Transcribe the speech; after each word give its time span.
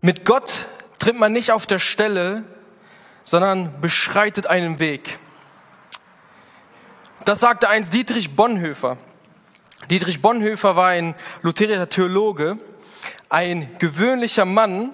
Mit 0.00 0.24
Gott 0.24 0.66
tritt 1.00 1.18
man 1.18 1.32
nicht 1.32 1.50
auf 1.50 1.66
der 1.66 1.80
Stelle, 1.80 2.44
sondern 3.24 3.80
beschreitet 3.80 4.46
einen 4.46 4.78
Weg. 4.78 5.18
Das 7.24 7.40
sagte 7.40 7.68
einst 7.68 7.92
Dietrich 7.92 8.36
Bonhoeffer. 8.36 8.96
Dietrich 9.90 10.22
Bonhoeffer 10.22 10.76
war 10.76 10.88
ein 10.88 11.16
lutherischer 11.42 11.88
Theologe, 11.88 12.58
ein 13.28 13.68
gewöhnlicher 13.80 14.44
Mann, 14.44 14.92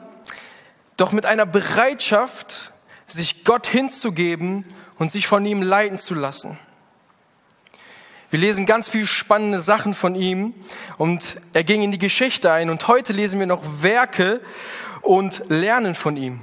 doch 0.97 1.13
mit 1.13 1.27
einer 1.27 1.45
Bereitschaft, 1.45 2.73
sich 3.07 3.45
Gott 3.45 3.67
hinzugeben 3.67 4.65
und 4.99 5.13
sich 5.13 5.27
von 5.27 5.45
ihm 5.45 5.61
leiten 5.61 5.99
zu 5.99 6.15
lassen. 6.15 6.59
Wir 8.31 8.39
lesen 8.39 8.65
ganz 8.65 8.89
viele 8.89 9.07
spannende 9.07 9.61
Sachen 9.61 9.95
von 9.95 10.15
ihm 10.15 10.55
und 10.97 11.37
er 11.53 11.63
ging 11.63 11.83
in 11.83 11.93
die 11.93 11.99
Geschichte 11.99 12.51
ein 12.51 12.71
und 12.71 12.89
heute 12.89 13.13
lesen 13.13 13.39
wir 13.39 13.47
noch 13.47 13.63
Werke 13.83 14.41
und 15.05 15.43
lernen 15.49 15.95
von 15.95 16.17
ihm. 16.17 16.41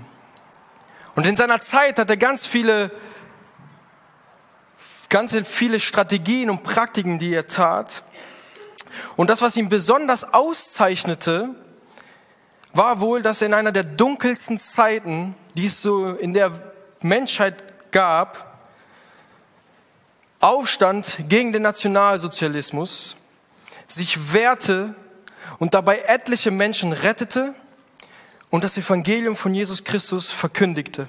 Und 1.16 1.26
in 1.26 1.36
seiner 1.36 1.60
Zeit 1.60 2.00
hat 2.00 2.10
er 2.10 2.18
ganz 2.18 2.46
viele, 2.46 2.92
ganz 5.10 5.36
viele 5.46 5.80
Strategien 5.80 6.50
und 6.50 6.64
Praktiken, 6.64 7.20
die 7.20 7.34
er 7.34 7.48
tat. 7.48 8.04
Und 9.18 9.30
das, 9.30 9.42
was 9.42 9.58
ihn 9.58 9.70
besonders 9.70 10.34
auszeichnete, 10.34 11.50
war 12.74 13.02
wohl, 13.02 13.22
dass 13.22 13.42
er 13.42 13.48
in 13.48 13.54
einer 13.54 13.72
der 13.72 13.84
dunkelsten 13.84 14.60
Zeiten, 14.60 15.36
die 15.56 15.66
es 15.66 15.82
so 15.82 16.14
in 16.14 16.34
der 16.34 16.74
Menschheit 17.02 17.92
gab, 17.92 18.58
aufstand 20.40 21.18
gegen 21.28 21.52
den 21.52 21.62
Nationalsozialismus, 21.62 23.18
sich 23.88 24.34
wehrte 24.34 24.96
und 25.60 25.74
dabei 25.74 26.00
etliche 26.00 26.52
Menschen 26.52 26.94
rettete 26.94 27.54
und 28.52 28.64
das 28.64 28.78
Evangelium 28.78 29.36
von 29.36 29.56
Jesus 29.56 29.84
Christus 29.84 30.30
verkündigte. 30.30 31.08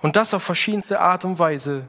Und 0.00 0.16
das 0.16 0.32
auf 0.32 0.42
verschiedenste 0.42 1.00
Art 1.00 1.24
und 1.24 1.38
Weise. 1.38 1.88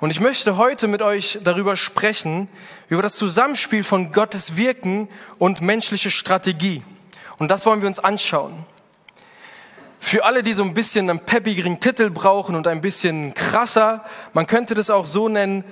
Und 0.00 0.10
ich 0.10 0.20
möchte 0.20 0.56
heute 0.56 0.88
mit 0.88 1.02
euch 1.02 1.38
darüber 1.44 1.76
sprechen, 1.76 2.48
über 2.88 3.02
das 3.02 3.14
Zusammenspiel 3.14 3.84
von 3.84 4.12
Gottes 4.12 4.56
Wirken 4.56 5.08
und 5.38 5.60
menschliche 5.60 6.10
Strategie. 6.10 6.82
Und 7.38 7.50
das 7.50 7.66
wollen 7.66 7.82
wir 7.82 7.88
uns 7.88 8.00
anschauen. 8.00 8.64
Für 10.00 10.24
alle, 10.24 10.42
die 10.42 10.52
so 10.52 10.64
ein 10.64 10.74
bisschen 10.74 11.08
einen 11.08 11.20
peppigeren 11.20 11.78
Titel 11.78 12.10
brauchen 12.10 12.56
und 12.56 12.66
ein 12.66 12.80
bisschen 12.80 13.34
krasser, 13.34 14.04
man 14.32 14.48
könnte 14.48 14.74
das 14.74 14.90
auch 14.90 15.06
so 15.06 15.28
nennen, 15.28 15.64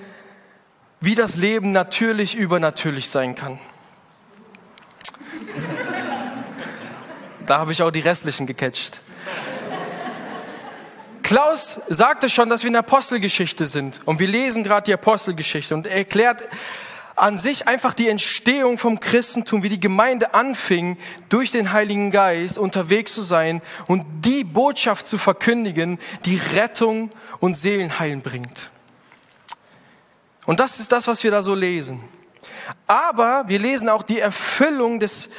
wie 1.01 1.15
das 1.15 1.37
Leben 1.37 1.73
natürlich 1.73 2.37
übernatürlich 2.37 3.09
sein 3.09 3.35
kann. 3.35 3.59
Da 7.47 7.59
habe 7.59 7.73
ich 7.73 7.83
auch 7.83 7.91
die 7.91 8.01
restlichen 8.01 8.47
gecatcht. 8.47 9.01
Klaus 11.23 11.81
sagte 11.89 12.29
schon, 12.29 12.49
dass 12.49 12.63
wir 12.63 12.69
in 12.69 12.73
der 12.73 12.81
Apostelgeschichte 12.81 13.67
sind 13.67 14.01
und 14.05 14.19
wir 14.19 14.27
lesen 14.27 14.65
gerade 14.65 14.87
die 14.87 14.95
Apostelgeschichte 14.95 15.75
und 15.75 15.87
er 15.87 15.99
erklärt 15.99 16.43
an 17.15 17.39
sich 17.39 17.69
einfach 17.69 17.95
die 17.95 18.09
Entstehung 18.09 18.79
vom 18.79 18.99
Christentum, 18.99 19.63
wie 19.63 19.69
die 19.69 19.79
Gemeinde 19.79 20.35
anfing, 20.35 20.97
durch 21.29 21.51
den 21.51 21.73
Heiligen 21.73 22.11
Geist 22.11 22.59
unterwegs 22.59 23.15
zu 23.15 23.23
sein 23.23 23.63
und 23.87 24.05
die 24.25 24.43
Botschaft 24.43 25.07
zu 25.07 25.19
verkündigen, 25.19 25.99
die 26.25 26.41
Rettung 26.55 27.11
und 27.39 27.57
Seelenheilen 27.57 28.23
bringt. 28.23 28.71
Und 30.47 30.61
das 30.61 30.81
ist 30.81 30.91
das, 30.93 31.07
was 31.07 31.23
wir 31.23 31.31
da 31.31 31.43
so 31.43 31.55
lesen. 31.55 32.03
Aber 32.87 33.45
wir 33.49 33.59
lesen 33.59 33.89
auch 33.89 34.03
die 34.03 34.21
Erfüllung 34.21 35.01
des, 35.01 35.31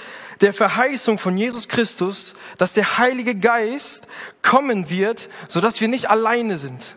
der 0.41 0.53
Verheißung 0.53 1.19
von 1.19 1.37
Jesus 1.37 1.67
Christus, 1.67 2.35
dass 2.57 2.73
der 2.73 2.97
Heilige 2.97 3.35
Geist 3.35 4.07
kommen 4.41 4.89
wird, 4.89 5.29
sodass 5.47 5.81
wir 5.81 5.87
nicht 5.87 6.09
alleine 6.09 6.57
sind, 6.57 6.95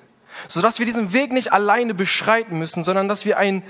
sodass 0.48 0.78
wir 0.78 0.86
diesen 0.86 1.12
Weg 1.12 1.32
nicht 1.32 1.52
alleine 1.52 1.94
beschreiten 1.94 2.58
müssen, 2.58 2.84
sondern 2.84 3.08
dass 3.08 3.24
wir 3.24 3.38
einen 3.38 3.62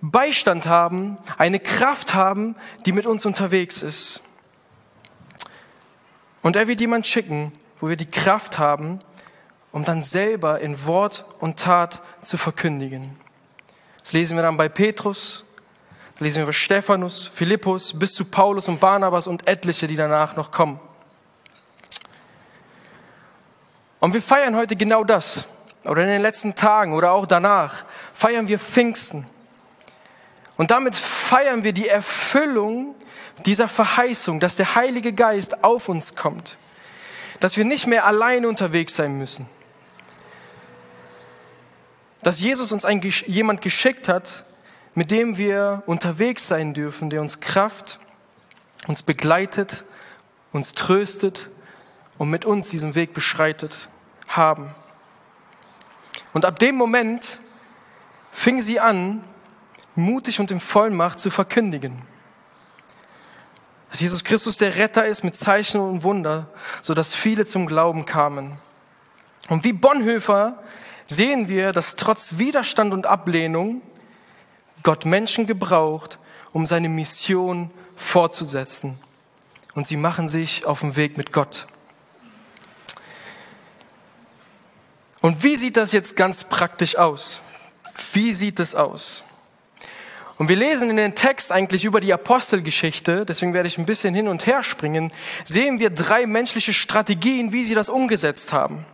Beistand 0.00 0.66
haben, 0.66 1.16
eine 1.38 1.60
Kraft 1.60 2.14
haben, 2.14 2.56
die 2.84 2.92
mit 2.92 3.06
uns 3.06 3.24
unterwegs 3.24 3.82
ist. 3.82 4.20
Und 6.42 6.56
er 6.56 6.66
wird 6.66 6.80
jemand 6.80 7.06
schicken, 7.06 7.52
wo 7.80 7.88
wir 7.88 7.96
die 7.96 8.08
Kraft 8.10 8.58
haben, 8.58 9.00
um 9.70 9.84
dann 9.84 10.02
selber 10.02 10.60
in 10.60 10.84
Wort 10.84 11.24
und 11.38 11.58
Tat 11.58 12.02
zu 12.22 12.36
verkündigen. 12.36 13.16
Das 14.02 14.12
lesen 14.12 14.36
wir 14.36 14.42
dann 14.42 14.56
bei 14.56 14.68
Petrus, 14.68 15.44
lesen 16.18 16.36
wir 16.36 16.42
über 16.44 16.52
Stephanus, 16.52 17.26
Philippus, 17.26 17.98
bis 17.98 18.14
zu 18.14 18.24
Paulus 18.24 18.68
und 18.68 18.80
Barnabas 18.80 19.26
und 19.26 19.48
etliche, 19.48 19.86
die 19.86 19.96
danach 19.96 20.36
noch 20.36 20.50
kommen. 20.50 20.80
Und 24.00 24.14
wir 24.14 24.22
feiern 24.22 24.56
heute 24.56 24.76
genau 24.76 25.04
das. 25.04 25.44
Oder 25.84 26.02
in 26.02 26.08
den 26.08 26.22
letzten 26.22 26.54
Tagen 26.54 26.92
oder 26.92 27.12
auch 27.12 27.26
danach 27.26 27.84
feiern 28.14 28.48
wir 28.48 28.58
Pfingsten. 28.58 29.26
Und 30.56 30.70
damit 30.70 30.94
feiern 30.94 31.64
wir 31.64 31.72
die 31.72 31.88
Erfüllung 31.88 32.94
dieser 33.46 33.68
Verheißung, 33.68 34.38
dass 34.38 34.56
der 34.56 34.74
Heilige 34.74 35.12
Geist 35.12 35.64
auf 35.64 35.88
uns 35.88 36.14
kommt. 36.14 36.56
Dass 37.40 37.56
wir 37.56 37.64
nicht 37.64 37.86
mehr 37.86 38.04
allein 38.04 38.46
unterwegs 38.46 38.94
sein 38.94 39.18
müssen. 39.18 39.48
Dass 42.22 42.38
Jesus 42.38 42.70
uns 42.70 42.84
ein, 42.84 43.00
jemand 43.00 43.62
geschickt 43.62 44.06
hat, 44.06 44.44
mit 44.94 45.10
dem 45.10 45.36
wir 45.36 45.82
unterwegs 45.86 46.48
sein 46.48 46.74
dürfen, 46.74 47.10
der 47.10 47.20
uns 47.20 47.40
Kraft, 47.40 47.98
uns 48.86 49.02
begleitet, 49.02 49.84
uns 50.52 50.74
tröstet 50.74 51.48
und 52.18 52.30
mit 52.30 52.44
uns 52.44 52.68
diesen 52.68 52.94
Weg 52.94 53.14
beschreitet 53.14 53.88
haben. 54.28 54.74
Und 56.32 56.44
ab 56.44 56.58
dem 56.58 56.76
Moment 56.76 57.40
fing 58.32 58.60
sie 58.60 58.80
an, 58.80 59.24
mutig 59.94 60.40
und 60.40 60.50
in 60.50 60.60
Vollmacht 60.60 61.20
zu 61.20 61.30
verkündigen. 61.30 62.02
Dass 63.90 64.00
Jesus 64.00 64.24
Christus 64.24 64.56
der 64.56 64.76
Retter 64.76 65.04
ist 65.04 65.22
mit 65.22 65.36
Zeichen 65.36 65.80
und 65.80 66.02
Wunder, 66.02 66.48
so 66.80 66.94
dass 66.94 67.14
viele 67.14 67.44
zum 67.44 67.66
Glauben 67.66 68.06
kamen. 68.06 68.58
Und 69.48 69.64
wie 69.64 69.74
Bonhoeffer 69.74 70.62
sehen 71.04 71.48
wir, 71.48 71.72
dass 71.72 71.96
trotz 71.96 72.38
Widerstand 72.38 72.94
und 72.94 73.06
Ablehnung 73.06 73.82
Gott 74.82 75.04
Menschen 75.04 75.46
gebraucht, 75.46 76.18
um 76.52 76.66
seine 76.66 76.88
Mission 76.88 77.70
fortzusetzen. 77.96 78.98
Und 79.74 79.86
sie 79.86 79.96
machen 79.96 80.28
sich 80.28 80.66
auf 80.66 80.80
den 80.80 80.96
Weg 80.96 81.16
mit 81.16 81.32
Gott. 81.32 81.66
Und 85.20 85.42
wie 85.42 85.56
sieht 85.56 85.76
das 85.76 85.92
jetzt 85.92 86.16
ganz 86.16 86.44
praktisch 86.44 86.96
aus? 86.96 87.40
Wie 88.12 88.32
sieht 88.32 88.58
es 88.58 88.74
aus? 88.74 89.24
Und 90.36 90.48
wir 90.48 90.56
lesen 90.56 90.90
in 90.90 90.96
den 90.96 91.14
Text 91.14 91.52
eigentlich 91.52 91.84
über 91.84 92.00
die 92.00 92.12
Apostelgeschichte, 92.12 93.24
deswegen 93.24 93.54
werde 93.54 93.68
ich 93.68 93.78
ein 93.78 93.86
bisschen 93.86 94.14
hin 94.14 94.26
und 94.26 94.46
her 94.46 94.64
springen, 94.64 95.12
sehen 95.44 95.78
wir 95.78 95.90
drei 95.90 96.26
menschliche 96.26 96.72
Strategien, 96.72 97.52
wie 97.52 97.64
sie 97.64 97.76
das 97.76 97.88
umgesetzt 97.88 98.52
haben. 98.52 98.84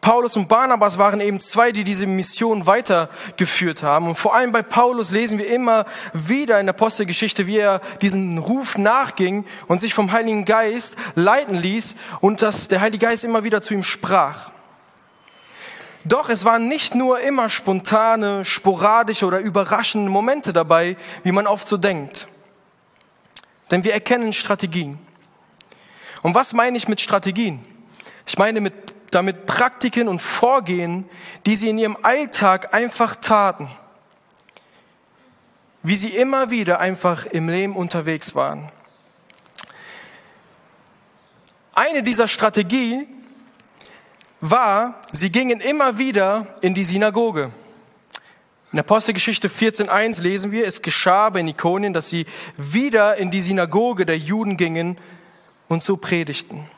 Paulus 0.00 0.36
und 0.36 0.48
Barnabas 0.48 0.96
waren 0.96 1.20
eben 1.20 1.40
zwei, 1.40 1.72
die 1.72 1.82
diese 1.82 2.06
Mission 2.06 2.66
weitergeführt 2.66 3.82
haben. 3.82 4.06
Und 4.06 4.14
vor 4.14 4.34
allem 4.34 4.52
bei 4.52 4.62
Paulus 4.62 5.10
lesen 5.10 5.38
wir 5.38 5.48
immer 5.48 5.86
wieder 6.12 6.60
in 6.60 6.66
der 6.66 6.74
Apostelgeschichte, 6.74 7.46
wie 7.46 7.58
er 7.58 7.80
diesen 8.00 8.38
Ruf 8.38 8.78
nachging 8.78 9.44
und 9.66 9.80
sich 9.80 9.94
vom 9.94 10.12
Heiligen 10.12 10.44
Geist 10.44 10.96
leiten 11.16 11.56
ließ 11.56 11.96
und 12.20 12.42
dass 12.42 12.68
der 12.68 12.80
Heilige 12.80 13.06
Geist 13.06 13.24
immer 13.24 13.42
wieder 13.42 13.60
zu 13.60 13.74
ihm 13.74 13.82
sprach. 13.82 14.50
Doch 16.04 16.28
es 16.28 16.44
waren 16.44 16.68
nicht 16.68 16.94
nur 16.94 17.20
immer 17.20 17.48
spontane, 17.48 18.44
sporadische 18.44 19.26
oder 19.26 19.40
überraschende 19.40 20.10
Momente 20.10 20.52
dabei, 20.52 20.96
wie 21.24 21.32
man 21.32 21.48
oft 21.48 21.66
so 21.66 21.76
denkt. 21.76 22.28
Denn 23.70 23.82
wir 23.82 23.92
erkennen 23.92 24.32
Strategien. 24.32 24.98
Und 26.22 26.34
was 26.34 26.52
meine 26.52 26.76
ich 26.76 26.88
mit 26.88 27.00
Strategien? 27.00 27.64
Ich 28.26 28.38
meine 28.38 28.60
mit 28.60 28.94
damit 29.10 29.46
Praktiken 29.46 30.08
und 30.08 30.20
Vorgehen, 30.20 31.08
die 31.46 31.56
sie 31.56 31.68
in 31.68 31.78
ihrem 31.78 31.96
Alltag 32.02 32.74
einfach 32.74 33.16
taten. 33.16 33.70
Wie 35.82 35.96
sie 35.96 36.08
immer 36.08 36.50
wieder 36.50 36.80
einfach 36.80 37.24
im 37.26 37.48
Leben 37.48 37.76
unterwegs 37.76 38.34
waren. 38.34 38.70
Eine 41.74 42.02
dieser 42.02 42.28
Strategien 42.28 43.06
war, 44.40 45.00
sie 45.12 45.30
gingen 45.30 45.60
immer 45.60 45.98
wieder 45.98 46.46
in 46.60 46.74
die 46.74 46.84
Synagoge. 46.84 47.52
In 48.72 48.78
Apostelgeschichte 48.78 49.48
14.1 49.48 50.20
lesen 50.20 50.52
wir, 50.52 50.66
es 50.66 50.82
geschah 50.82 51.30
bei 51.30 51.40
Ikonien, 51.40 51.94
dass 51.94 52.10
sie 52.10 52.26
wieder 52.56 53.16
in 53.16 53.30
die 53.30 53.40
Synagoge 53.40 54.04
der 54.04 54.18
Juden 54.18 54.56
gingen 54.56 54.98
und 55.68 55.82
so 55.82 55.96
predigten. 55.96 56.68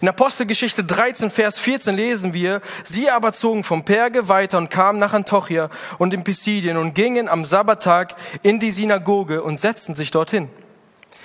In 0.00 0.08
Apostelgeschichte 0.08 0.84
13, 0.84 1.30
Vers 1.30 1.58
14 1.58 1.96
lesen 1.96 2.34
wir, 2.34 2.60
sie 2.84 3.10
aber 3.10 3.32
zogen 3.32 3.64
vom 3.64 3.84
Perge 3.84 4.28
weiter 4.28 4.58
und 4.58 4.70
kamen 4.70 4.98
nach 4.98 5.12
Antiochia 5.12 5.70
und 5.98 6.12
in 6.14 6.24
Pisidien 6.24 6.76
und 6.76 6.94
gingen 6.94 7.28
am 7.28 7.44
Sabbattag 7.44 8.14
in 8.42 8.60
die 8.60 8.72
Synagoge 8.72 9.42
und 9.42 9.60
setzten 9.60 9.94
sich 9.94 10.10
dorthin. 10.10 10.48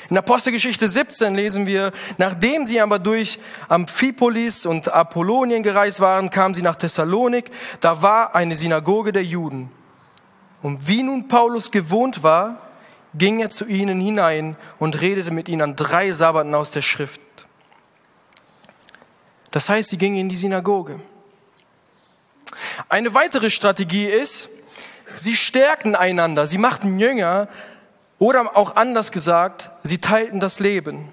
In 0.10 0.18
Apostelgeschichte 0.18 0.88
17 0.88 1.36
lesen 1.36 1.66
wir, 1.66 1.92
nachdem 2.18 2.66
sie 2.66 2.80
aber 2.80 3.00
durch 3.00 3.40
Amphipolis 3.68 4.66
und 4.66 4.94
Apollonien 4.94 5.64
gereist 5.64 6.00
waren, 6.00 6.30
kamen 6.30 6.56
sie 6.56 6.62
nach 6.62 6.78
Thessalonik. 6.78 7.52
Da 7.82 8.02
war 8.02 8.34
eine 8.34 8.56
Synagoge 8.56 9.12
der 9.12 9.24
Juden. 9.24 9.70
Und 10.62 10.88
wie 10.88 11.04
nun 11.04 11.28
Paulus 11.28 11.72
gewohnt 11.72 12.24
war, 12.24 12.62
ging 13.16 13.40
er 13.40 13.50
zu 13.50 13.66
ihnen 13.66 14.00
hinein 14.00 14.56
und 14.80 15.02
redete 15.02 15.32
mit 15.32 15.50
ihnen 15.50 15.62
an 15.62 15.76
drei 15.76 16.12
Sabbaten 16.12 16.56
aus 16.56 16.72
der 16.72 16.82
Schrift. 16.82 17.20
Das 19.52 19.70
heißt, 19.70 19.90
sie 19.90 19.98
gingen 19.98 20.18
in 20.18 20.30
die 20.30 20.38
Synagoge. 20.38 21.00
Eine 22.90 23.14
weitere 23.14 23.50
Strategie 23.50 24.06
ist, 24.06 24.50
sie 25.16 25.36
stärkten 25.36 25.96
einander, 25.96 26.48
sie 26.48 26.58
machten 26.58 27.00
Jünger 27.00 27.48
oder 28.20 28.56
auch 28.58 28.76
anders 28.76 29.12
gesagt, 29.12 29.70
sie 29.84 30.00
teilten 30.00 30.40
das 30.40 30.60
Leben. 30.60 31.10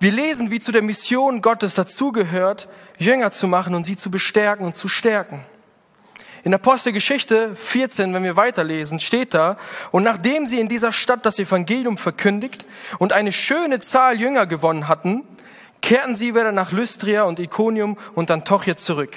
Wir 0.00 0.12
lesen, 0.12 0.50
wie 0.50 0.60
zu 0.60 0.72
der 0.72 0.82
Mission 0.82 1.40
Gottes 1.40 1.74
dazugehört, 1.74 2.68
Jünger 2.98 3.32
zu 3.32 3.46
machen 3.46 3.74
und 3.74 3.84
sie 3.84 3.96
zu 3.96 4.10
bestärken 4.10 4.66
und 4.66 4.76
zu 4.76 4.88
stärken. 4.88 5.44
In 6.42 6.52
Apostelgeschichte 6.52 7.56
14, 7.56 8.12
wenn 8.12 8.22
wir 8.22 8.36
weiterlesen, 8.36 9.00
steht 9.00 9.32
da, 9.32 9.56
und 9.92 10.02
nachdem 10.02 10.46
sie 10.46 10.60
in 10.60 10.68
dieser 10.68 10.92
Stadt 10.92 11.24
das 11.24 11.38
Evangelium 11.38 11.96
verkündigt 11.96 12.66
und 12.98 13.14
eine 13.14 13.32
schöne 13.32 13.80
Zahl 13.80 14.20
Jünger 14.20 14.46
gewonnen 14.46 14.86
hatten, 14.86 15.22
kehrten 15.84 16.16
sie 16.16 16.34
wieder 16.34 16.50
nach 16.50 16.72
Lystria 16.72 17.24
und 17.24 17.38
Iconium 17.38 17.98
und 18.14 18.30
Antiochia 18.30 18.74
zurück. 18.74 19.12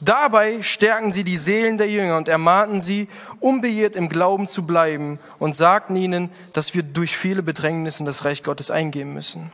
Dabei 0.00 0.62
stärken 0.62 1.10
sie 1.10 1.24
die 1.24 1.36
Seelen 1.36 1.78
der 1.78 1.90
Jünger 1.90 2.16
und 2.16 2.28
ermahnten 2.28 2.80
sie, 2.80 3.08
unbeirrt 3.40 3.96
im 3.96 4.08
Glauben 4.08 4.46
zu 4.46 4.64
bleiben 4.64 5.18
und 5.40 5.56
sagten 5.56 5.96
ihnen, 5.96 6.30
dass 6.52 6.74
wir 6.74 6.84
durch 6.84 7.16
viele 7.16 7.42
Bedrängnisse 7.42 8.00
in 8.00 8.06
das 8.06 8.24
Reich 8.24 8.44
Gottes 8.44 8.70
eingehen 8.70 9.12
müssen. 9.12 9.50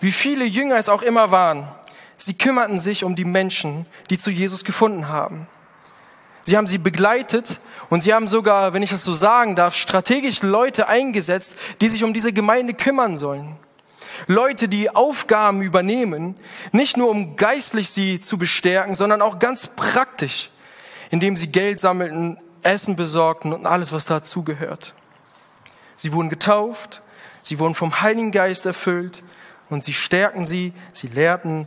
Wie 0.00 0.12
viele 0.12 0.44
Jünger 0.44 0.76
es 0.76 0.90
auch 0.90 1.02
immer 1.02 1.30
waren, 1.30 1.66
sie 2.18 2.34
kümmerten 2.34 2.80
sich 2.80 3.02
um 3.02 3.16
die 3.16 3.24
Menschen, 3.24 3.86
die 4.10 4.18
zu 4.18 4.30
Jesus 4.30 4.64
gefunden 4.64 5.08
haben. 5.08 5.46
Sie 6.42 6.58
haben 6.58 6.66
sie 6.66 6.78
begleitet 6.78 7.60
und 7.88 8.02
sie 8.02 8.12
haben 8.12 8.28
sogar, 8.28 8.74
wenn 8.74 8.82
ich 8.82 8.90
das 8.90 9.04
so 9.04 9.14
sagen 9.14 9.56
darf, 9.56 9.74
strategisch 9.74 10.42
Leute 10.42 10.86
eingesetzt, 10.86 11.56
die 11.80 11.88
sich 11.88 12.04
um 12.04 12.12
diese 12.12 12.34
Gemeinde 12.34 12.74
kümmern 12.74 13.16
sollen. 13.16 13.56
Leute, 14.26 14.68
die 14.68 14.90
Aufgaben 14.90 15.62
übernehmen, 15.62 16.36
nicht 16.72 16.96
nur 16.96 17.10
um 17.10 17.36
geistlich 17.36 17.90
sie 17.90 18.20
zu 18.20 18.38
bestärken, 18.38 18.94
sondern 18.94 19.22
auch 19.22 19.38
ganz 19.38 19.68
praktisch, 19.68 20.50
indem 21.10 21.36
sie 21.36 21.50
Geld 21.50 21.80
sammelten, 21.80 22.38
Essen 22.62 22.96
besorgten 22.96 23.52
und 23.52 23.66
alles, 23.66 23.92
was 23.92 24.06
dazugehört. 24.06 24.94
Sie 25.96 26.12
wurden 26.12 26.30
getauft, 26.30 27.02
sie 27.42 27.58
wurden 27.58 27.74
vom 27.74 28.00
Heiligen 28.00 28.32
Geist 28.32 28.66
erfüllt 28.66 29.22
und 29.70 29.84
sie 29.84 29.94
stärken 29.94 30.46
sie, 30.46 30.72
sie 30.92 31.08
lehrten 31.08 31.66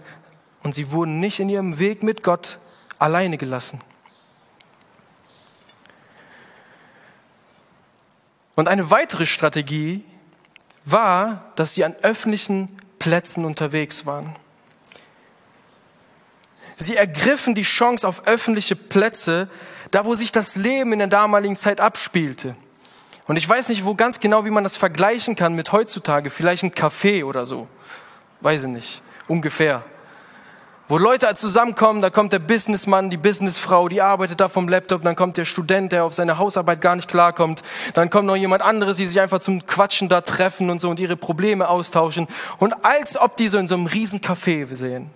und 0.63 0.75
sie 0.75 0.91
wurden 0.91 1.19
nicht 1.19 1.39
in 1.39 1.49
ihrem 1.49 1.79
Weg 1.79 2.03
mit 2.03 2.23
Gott 2.23 2.59
alleine 2.99 3.37
gelassen. 3.37 3.79
Und 8.55 8.67
eine 8.67 8.89
weitere 8.89 9.27
Strategie 9.27 10.03
war, 10.91 11.51
dass 11.55 11.75
sie 11.75 11.83
an 11.83 11.95
öffentlichen 12.01 12.75
Plätzen 12.99 13.45
unterwegs 13.45 14.05
waren. 14.05 14.35
Sie 16.75 16.95
ergriffen 16.95 17.55
die 17.55 17.63
Chance 17.63 18.07
auf 18.07 18.27
öffentliche 18.27 18.75
Plätze, 18.75 19.49
da 19.91 20.05
wo 20.05 20.15
sich 20.15 20.31
das 20.31 20.55
Leben 20.55 20.93
in 20.93 20.99
der 20.99 21.07
damaligen 21.07 21.57
Zeit 21.57 21.81
abspielte. 21.81 22.55
Und 23.25 23.35
ich 23.35 23.47
weiß 23.47 23.69
nicht, 23.69 23.83
wo 23.83 23.95
ganz 23.95 24.19
genau, 24.19 24.45
wie 24.45 24.51
man 24.51 24.63
das 24.63 24.77
vergleichen 24.77 25.35
kann 25.35 25.53
mit 25.53 25.71
heutzutage, 25.71 26.29
vielleicht 26.29 26.63
ein 26.63 26.71
Café 26.71 27.25
oder 27.25 27.45
so. 27.45 27.67
Weiß 28.41 28.63
ich 28.63 28.69
nicht, 28.69 29.01
ungefähr. 29.27 29.83
Wo 30.89 30.97
Leute 30.97 31.33
zusammenkommen, 31.35 32.01
da 32.01 32.09
kommt 32.09 32.31
der 32.31 32.39
Businessmann, 32.39 33.09
die 33.09 33.17
Businessfrau, 33.17 33.89
die 33.89 34.01
arbeitet 34.01 34.39
da 34.39 34.47
vom 34.47 34.69
Laptop, 34.69 35.01
dann 35.01 35.17
kommt 35.17 35.35
der 35.35 35.43
Student, 35.43 35.91
der 35.91 36.05
auf 36.05 36.13
seine 36.13 36.37
Hausarbeit 36.37 36.79
gar 36.79 36.95
nicht 36.95 37.09
klarkommt, 37.09 37.61
dann 37.93 38.09
kommt 38.09 38.25
noch 38.25 38.37
jemand 38.37 38.61
anderes, 38.61 38.95
die 38.95 39.05
sich 39.05 39.19
einfach 39.19 39.39
zum 39.39 39.67
Quatschen 39.67 40.07
da 40.07 40.21
treffen 40.21 40.69
und 40.69 40.79
so 40.79 40.89
und 40.89 41.01
ihre 41.01 41.17
Probleme 41.17 41.67
austauschen 41.67 42.27
und 42.57 42.85
als 42.85 43.17
ob 43.17 43.35
die 43.35 43.49
so 43.49 43.57
in 43.57 43.67
so 43.67 43.75
einem 43.75 43.87
riesen 43.87 44.21
Café 44.21 44.73
sind. 44.73 45.11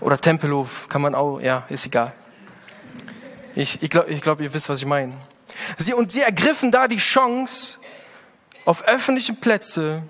Oder 0.00 0.18
Tempelhof 0.18 0.88
kann 0.88 1.02
man 1.02 1.14
auch, 1.14 1.38
ja, 1.40 1.64
ist 1.68 1.84
egal. 1.84 2.12
Ich, 3.54 3.82
ich 3.82 3.90
glaube, 3.90 4.08
ich 4.08 4.22
glaub, 4.22 4.40
ihr 4.40 4.54
wisst, 4.54 4.70
was 4.70 4.78
ich 4.78 4.86
meine. 4.86 5.12
Sie, 5.76 5.92
und 5.92 6.12
sie 6.12 6.22
ergriffen 6.22 6.70
da 6.70 6.88
die 6.88 6.96
Chance, 6.96 7.78
auf 8.64 8.84
öffentlichen 8.84 9.36
Plätze 9.36 10.02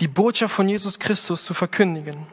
die 0.00 0.08
Botschaft 0.08 0.54
von 0.54 0.68
Jesus 0.68 0.98
Christus 0.98 1.44
zu 1.44 1.54
verkündigen. 1.54 2.26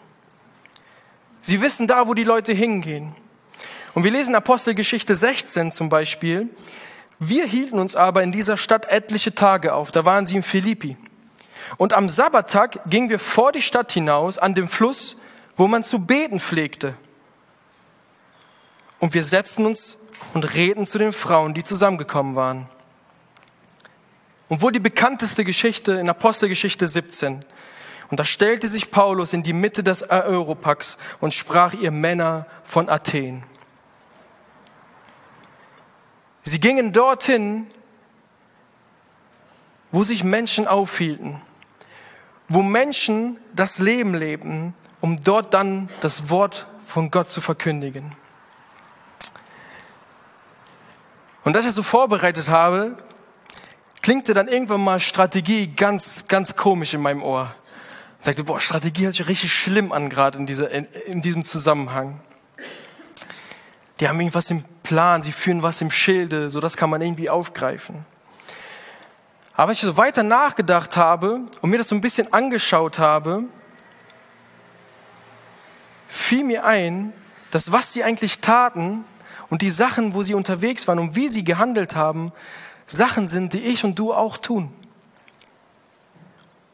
Sie 1.42 1.62
wissen 1.62 1.88
da, 1.88 2.08
wo 2.08 2.14
die 2.14 2.24
Leute 2.24 2.54
hingehen. 2.54 3.16
Und 3.94 4.04
wir 4.04 4.12
lesen 4.12 4.36
Apostelgeschichte 4.36 5.16
16 5.16 5.72
zum 5.72 5.90
Beispiel. 5.90 6.50
Wir 7.20 7.46
hielten 7.46 7.80
uns 7.80 7.96
aber 7.96 8.24
in 8.24 8.32
dieser 8.32 8.58
Stadt 8.58 8.88
etliche 8.90 9.34
Tage 9.34 9.74
auf. 9.74 9.92
Da 9.92 10.06
waren 10.06 10.26
sie 10.26 10.36
in 10.36 10.44
Philippi. 10.44 10.98
Und 11.78 11.94
am 11.94 12.10
Sabbattag 12.10 12.80
gingen 12.90 13.10
wir 13.10 13.20
vor 13.20 13.52
die 13.52 13.62
Stadt 13.62 13.92
hinaus 13.92 14.38
an 14.38 14.54
dem 14.54 14.68
Fluss, 14.68 15.18
wo 15.56 15.68
man 15.68 15.84
zu 15.84 16.00
beten 16.00 16.40
pflegte. 16.40 16.96
Und 19.00 19.14
wir 19.14 19.24
setzten 19.24 19.66
uns 19.66 19.98
und 20.34 20.54
reden 20.54 20.86
zu 20.86 20.98
den 20.98 21.14
Frauen, 21.14 21.54
die 21.54 21.64
zusammengekommen 21.64 22.36
waren. 22.36 22.68
Und 24.48 24.62
wohl 24.62 24.72
die 24.72 24.80
bekannteste 24.80 25.44
Geschichte 25.44 25.94
in 25.94 26.10
Apostelgeschichte 26.10 26.88
17. 26.88 27.44
Und 28.10 28.20
da 28.20 28.26
stellte 28.26 28.68
sich 28.68 28.92
Paulus 28.92 29.34
in 29.34 29.42
die 29.42 29.54
Mitte 29.54 29.84
des 29.84 30.10
Europax 30.10 30.98
und 31.20 31.34
sprach 31.34 31.74
ihr 31.74 31.92
Männer 31.92 32.46
von 32.64 32.90
Athen. 32.90 33.44
Sie 36.44 36.60
gingen 36.60 36.94
dorthin, 36.94 37.66
wo 39.92 40.04
sich 40.04 40.24
Menschen 40.24 40.68
aufhielten, 40.68 41.42
wo 42.48 42.62
Menschen 42.62 43.40
das 43.54 43.80
Leben 43.80 44.14
lebten, 44.14 44.76
um 45.02 45.24
dort 45.24 45.56
dann 45.56 45.90
das 46.02 46.30
Wort 46.30 46.68
von 46.86 47.10
Gott 47.10 47.32
zu 47.32 47.42
verkündigen. 47.42 48.16
Und 51.44 51.56
als 51.56 51.66
ich 51.66 51.74
so 51.74 51.82
vorbereitet 51.82 52.48
habe, 52.48 52.98
klingte 54.06 54.36
dann 54.36 54.48
irgendwann 54.48 54.84
mal 54.84 55.00
Strategie 55.00 55.66
ganz, 55.66 56.28
ganz 56.28 56.56
komisch 56.56 56.94
in 56.94 57.02
meinem 57.02 57.24
Ohr. 57.24 57.56
Ich 58.20 58.26
sagte, 58.28 58.44
boah, 58.44 58.60
Strategie 58.60 59.06
hört 59.06 59.16
sich 59.16 59.28
richtig 59.28 59.52
schlimm 59.52 59.92
an, 59.92 60.12
gerade 60.12 60.38
in, 60.38 60.46
dieser, 60.46 60.70
in, 60.70 60.86
in 61.08 61.24
diesem 61.24 61.44
Zusammenhang. 61.44 62.20
Die 64.00 64.08
haben 64.08 64.20
irgendwas 64.20 64.52
im 64.52 64.64
Plan, 64.84 65.24
sie 65.24 65.32
führen 65.32 65.64
was 65.64 65.82
im 65.82 65.90
Schilde, 65.90 66.52
so 66.52 66.60
das 66.60 66.78
kann 66.78 66.92
man 66.92 67.02
irgendwie 67.02 67.32
aufgreifen. 67.32 68.06
Aber 69.56 69.70
als 69.70 69.80
ich 69.80 69.86
so 69.86 69.98
weiter 69.98 70.22
nachgedacht 70.22 70.96
habe 70.98 71.42
und 71.62 71.72
mir 71.72 71.80
das 71.80 71.90
so 71.90 71.96
ein 71.96 72.02
bisschen 72.02 72.32
angeschaut 72.32 73.00
habe, 73.00 73.46
fiel 76.08 76.44
mir 76.44 76.64
ein, 76.64 77.12
dass 77.50 77.72
was 77.72 77.92
sie 77.92 78.04
eigentlich 78.04 78.40
taten 78.40 79.04
und 79.50 79.64
die 79.64 79.72
Sachen, 79.72 80.14
wo 80.14 80.22
sie 80.22 80.36
unterwegs 80.36 80.88
waren 80.88 81.00
und 81.00 81.16
wie 81.16 81.30
sie 81.30 81.44
gehandelt 81.44 81.96
haben, 81.96 82.32
Sachen 82.88 83.28
sind, 83.28 83.54
die 83.54 83.62
ich 83.62 83.84
und 83.84 83.98
du 83.98 84.14
auch 84.14 84.38
tun. 84.38 84.74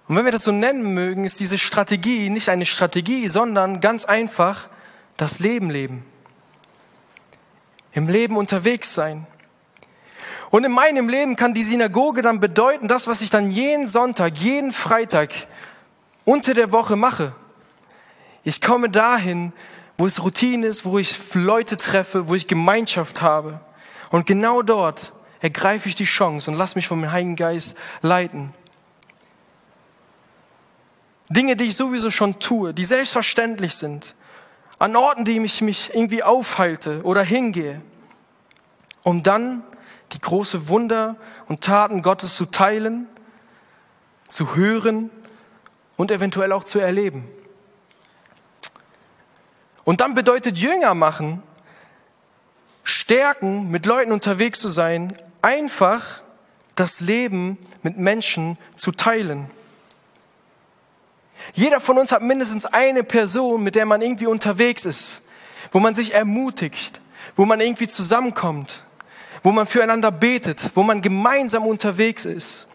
Und 0.08 0.18
wenn 0.18 0.26
wir 0.26 0.32
das 0.32 0.44
so 0.44 0.52
nennen 0.52 0.94
mögen, 0.94 1.24
ist 1.24 1.40
diese 1.40 1.58
Strategie 1.58 2.30
nicht 2.30 2.50
eine 2.50 2.66
Strategie, 2.66 3.30
sondern 3.30 3.80
ganz 3.80 4.04
einfach 4.04 4.68
das 5.16 5.40
Leben 5.40 5.70
leben. 5.70 6.06
Im 7.94 8.10
Leben 8.10 8.36
unterwegs 8.36 8.94
sein. 8.94 9.26
Und 10.50 10.66
in 10.66 10.72
meinem 10.74 11.08
Leben 11.08 11.38
kann 11.38 11.54
die 11.54 11.64
Synagoge 11.64 12.22
dann 12.22 12.42
bedeuten, 12.42 12.90
das, 12.90 13.08
was 13.08 13.22
ich 13.22 13.30
dann 13.30 13.52
jeden 13.52 13.88
Sonntag, 13.88 14.38
jeden 14.38 14.74
Freitag 14.74 15.30
unter 16.26 16.54
der 16.54 16.74
Woche 16.74 16.98
mache. 16.98 17.34
Ich 18.44 18.60
komme 18.60 18.90
dahin, 18.90 19.54
wo 19.98 20.08
es 20.08 20.22
Routine 20.22 20.68
ist, 20.68 20.84
wo 20.84 20.98
ich 20.98 21.18
Leute 21.34 21.78
treffe, 21.78 22.28
wo 22.28 22.36
ich 22.36 22.48
Gemeinschaft 22.48 23.22
habe. 23.22 23.62
Und 24.10 24.26
genau 24.26 24.62
dort 24.62 25.14
ergreife 25.42 25.90
ich 25.90 25.96
die 25.96 26.06
Chance 26.06 26.50
und 26.50 26.58
lass 26.58 26.76
mich 26.76 26.88
vom 26.88 27.12
Heiligen 27.12 27.36
Geist 27.36 27.76
leiten. 28.02 28.54
Dinge, 31.30 31.56
die 31.56 31.66
ich 31.66 31.76
sowieso 31.76 32.12
schon 32.12 32.40
tue, 32.40 32.74
die 32.74 32.84
selbstverständlich 32.84 33.76
sind, 33.76 34.16
an 34.80 34.96
Orten, 34.96 35.26
die 35.26 35.38
ich 35.44 35.62
mich 35.62 35.94
irgendwie 35.94 36.24
aufhalte 36.24 37.02
oder 37.04 37.24
hingehe, 37.24 37.82
um 39.04 39.24
dann 39.24 39.64
die 40.12 40.20
große 40.20 40.68
Wunder 40.68 41.16
und 41.48 41.62
Taten 41.62 42.02
Gottes 42.02 42.36
zu 42.36 42.46
teilen, 42.46 43.08
zu 44.28 44.56
hören 44.56 45.10
und 45.98 46.12
eventuell 46.12 46.52
auch 46.52 46.64
zu 46.64 46.80
erleben. 46.80 47.28
Und 49.84 50.02
dann 50.02 50.14
bedeutet 50.14 50.58
Jünger 50.58 50.94
machen, 50.94 51.42
stärken, 53.12 53.70
mit 53.70 53.86
Leuten 53.86 54.14
unterwegs 54.14 54.62
zu 54.62 54.70
sein, 54.70 55.14
einfach 55.42 56.22
das 56.76 57.02
Leben 57.02 57.58
mit 57.84 57.98
Menschen 57.98 58.58
zu 58.78 58.94
teilen. 58.94 59.52
Jeder 61.54 61.82
von 61.82 61.98
uns 61.98 62.14
hat 62.14 62.22
mindestens 62.22 62.66
eine 62.66 63.04
Person, 63.04 63.64
mit 63.64 63.76
der 63.76 63.86
man 63.86 64.02
irgendwie 64.02 64.28
unterwegs 64.28 64.86
ist, 64.86 65.24
wo 65.74 65.80
man 65.80 65.94
sich 65.94 66.14
ermutigt, 66.14 67.02
wo 67.36 67.44
man 67.44 67.60
irgendwie 67.60 67.90
zusammenkommt, 67.90 68.86
wo 69.44 69.52
man 69.52 69.68
füreinander 69.68 70.12
betet, 70.12 70.72
wo 70.76 70.82
man 70.82 71.02
gemeinsam 71.02 71.68
unterwegs 71.68 72.24
ist. 72.24 72.66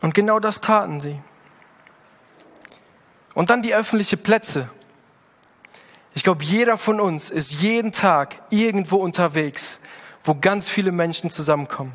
Und 0.00 0.14
genau 0.14 0.40
das 0.40 0.62
taten 0.62 1.02
sie. 1.02 1.20
Und 3.34 3.50
dann 3.50 3.60
die 3.60 3.74
öffentlichen 3.74 4.22
Plätze. 4.22 4.70
Ich 6.18 6.24
glaube, 6.24 6.42
jeder 6.42 6.76
von 6.76 6.98
uns 6.98 7.30
ist 7.30 7.52
jeden 7.62 7.92
Tag 7.92 8.42
irgendwo 8.50 8.96
unterwegs, 8.96 9.78
wo 10.24 10.34
ganz 10.34 10.68
viele 10.68 10.90
Menschen 10.90 11.30
zusammenkommen. 11.30 11.92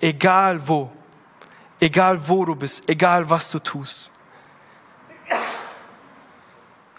Egal 0.00 0.68
wo. 0.68 0.92
Egal 1.80 2.28
wo 2.28 2.44
du 2.44 2.54
bist, 2.54 2.88
egal 2.88 3.28
was 3.28 3.50
du 3.50 3.58
tust. 3.58 4.12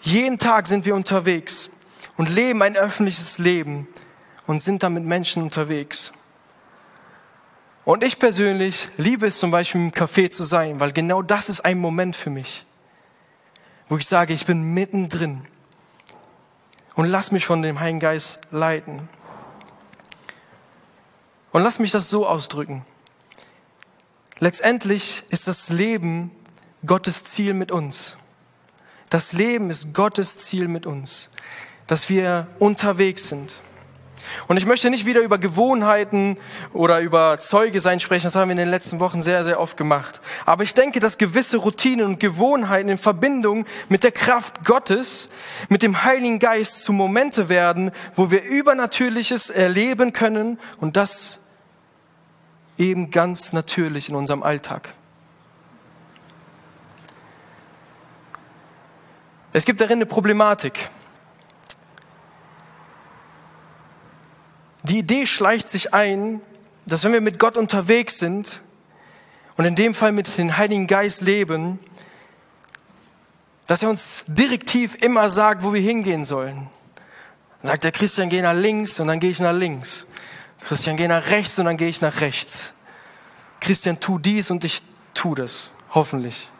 Jeden 0.02 0.38
Tag 0.38 0.66
sind 0.68 0.84
wir 0.84 0.94
unterwegs 0.94 1.70
und 2.18 2.28
leben 2.28 2.60
ein 2.60 2.76
öffentliches 2.76 3.38
Leben 3.38 3.88
und 4.46 4.62
sind 4.62 4.82
dann 4.82 4.92
mit 4.92 5.04
Menschen 5.04 5.42
unterwegs. 5.42 6.12
Und 7.86 8.04
ich 8.04 8.18
persönlich 8.18 8.88
liebe 8.98 9.26
es 9.26 9.38
zum 9.38 9.50
Beispiel 9.50 9.80
im 9.80 9.90
Café 9.90 10.30
zu 10.30 10.44
sein, 10.44 10.80
weil 10.80 10.92
genau 10.92 11.22
das 11.22 11.48
ist 11.48 11.64
ein 11.64 11.78
Moment 11.78 12.14
für 12.14 12.28
mich, 12.28 12.66
wo 13.88 13.96
ich 13.96 14.06
sage, 14.06 14.34
ich 14.34 14.44
bin 14.44 14.74
mittendrin 14.74 15.46
und 16.94 17.06
lass 17.06 17.32
mich 17.32 17.46
von 17.46 17.62
dem 17.62 17.80
Heiligen 17.80 18.00
Geist 18.00 18.40
leiten. 18.50 19.08
Und 21.50 21.62
lass 21.62 21.78
mich 21.78 21.90
das 21.90 22.08
so 22.08 22.26
ausdrücken. 22.26 22.84
Letztendlich 24.38 25.24
ist 25.28 25.46
das 25.46 25.68
Leben 25.68 26.30
Gottes 26.84 27.24
Ziel 27.24 27.54
mit 27.54 27.70
uns. 27.70 28.16
Das 29.10 29.32
Leben 29.32 29.70
ist 29.70 29.92
Gottes 29.92 30.38
Ziel 30.38 30.68
mit 30.68 30.86
uns, 30.86 31.30
dass 31.86 32.08
wir 32.08 32.48
unterwegs 32.58 33.28
sind. 33.28 33.60
Und 34.48 34.56
ich 34.56 34.66
möchte 34.66 34.90
nicht 34.90 35.06
wieder 35.06 35.20
über 35.20 35.38
Gewohnheiten 35.38 36.38
oder 36.72 37.00
über 37.00 37.38
Zeuge 37.38 37.80
sein 37.80 38.00
sprechen, 38.00 38.24
das 38.24 38.34
haben 38.34 38.48
wir 38.48 38.52
in 38.52 38.58
den 38.58 38.70
letzten 38.70 39.00
Wochen 39.00 39.22
sehr, 39.22 39.44
sehr 39.44 39.60
oft 39.60 39.76
gemacht. 39.76 40.20
Aber 40.46 40.62
ich 40.62 40.74
denke, 40.74 41.00
dass 41.00 41.18
gewisse 41.18 41.58
Routinen 41.58 42.06
und 42.06 42.20
Gewohnheiten 42.20 42.88
in 42.88 42.98
Verbindung 42.98 43.66
mit 43.88 44.04
der 44.04 44.12
Kraft 44.12 44.64
Gottes, 44.64 45.28
mit 45.68 45.82
dem 45.82 46.04
Heiligen 46.04 46.38
Geist 46.38 46.84
zu 46.84 46.92
Momente 46.92 47.48
werden, 47.48 47.90
wo 48.14 48.30
wir 48.30 48.42
Übernatürliches 48.42 49.50
erleben 49.50 50.12
können 50.12 50.58
und 50.80 50.96
das 50.96 51.40
eben 52.78 53.10
ganz 53.10 53.52
natürlich 53.52 54.08
in 54.08 54.14
unserem 54.14 54.42
Alltag. 54.42 54.94
Es 59.52 59.64
gibt 59.66 59.80
darin 59.80 59.98
eine 59.98 60.06
Problematik. 60.06 60.88
Die 64.82 64.98
Idee 64.98 65.26
schleicht 65.26 65.68
sich 65.68 65.94
ein, 65.94 66.40
dass 66.86 67.04
wenn 67.04 67.12
wir 67.12 67.20
mit 67.20 67.38
Gott 67.38 67.56
unterwegs 67.56 68.18
sind 68.18 68.62
und 69.56 69.64
in 69.64 69.76
dem 69.76 69.94
Fall 69.94 70.12
mit 70.12 70.36
dem 70.36 70.56
Heiligen 70.56 70.86
Geist 70.86 71.20
leben, 71.20 71.78
dass 73.66 73.82
er 73.82 73.90
uns 73.90 74.24
direktiv 74.26 74.96
immer 75.00 75.30
sagt, 75.30 75.62
wo 75.62 75.72
wir 75.72 75.80
hingehen 75.80 76.24
sollen. 76.24 76.68
Dann 77.60 77.68
sagt 77.68 77.84
der 77.84 77.92
Christian, 77.92 78.28
geh 78.28 78.42
nach 78.42 78.54
links 78.54 78.98
und 78.98 79.06
dann 79.06 79.20
gehe 79.20 79.30
ich 79.30 79.38
nach 79.38 79.54
links. 79.54 80.06
Christian, 80.60 80.96
geh 80.96 81.08
nach 81.08 81.28
rechts 81.28 81.58
und 81.58 81.66
dann 81.66 81.76
gehe 81.76 81.88
ich 81.88 82.00
nach 82.00 82.20
rechts. 82.20 82.72
Christian, 83.60 84.00
tu 84.00 84.18
dies 84.18 84.50
und 84.50 84.64
ich 84.64 84.82
tu 85.14 85.34
das. 85.34 85.72
Hoffentlich. 85.90 86.50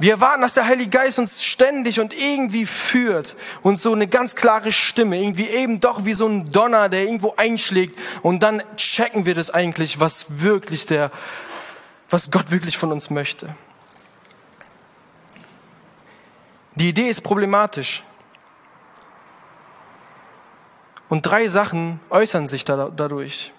Wir 0.00 0.12
erwarten, 0.12 0.40
dass 0.40 0.54
der 0.54 0.64
Heilige 0.64 0.88
Geist 0.88 1.18
uns 1.18 1.44
ständig 1.44 2.00
und 2.00 2.14
irgendwie 2.14 2.64
führt 2.64 3.36
und 3.62 3.78
so 3.78 3.92
eine 3.92 4.08
ganz 4.08 4.34
klare 4.34 4.72
Stimme, 4.72 5.20
irgendwie 5.20 5.46
eben 5.46 5.78
doch 5.80 6.06
wie 6.06 6.14
so 6.14 6.26
ein 6.26 6.50
Donner, 6.52 6.88
der 6.88 7.02
irgendwo 7.02 7.34
einschlägt 7.36 7.98
und 8.22 8.42
dann 8.42 8.62
checken 8.76 9.26
wir 9.26 9.34
das 9.34 9.50
eigentlich, 9.50 10.00
was 10.00 10.40
wirklich 10.40 10.86
der, 10.86 11.10
was 12.08 12.30
Gott 12.30 12.50
wirklich 12.50 12.78
von 12.78 12.92
uns 12.92 13.10
möchte. 13.10 13.54
Die 16.76 16.88
Idee 16.88 17.10
ist 17.10 17.20
problematisch. 17.20 18.02
Und 21.10 21.26
drei 21.26 21.46
Sachen 21.46 22.00
äußern 22.08 22.48
sich 22.48 22.64
dadurch. 22.64 23.52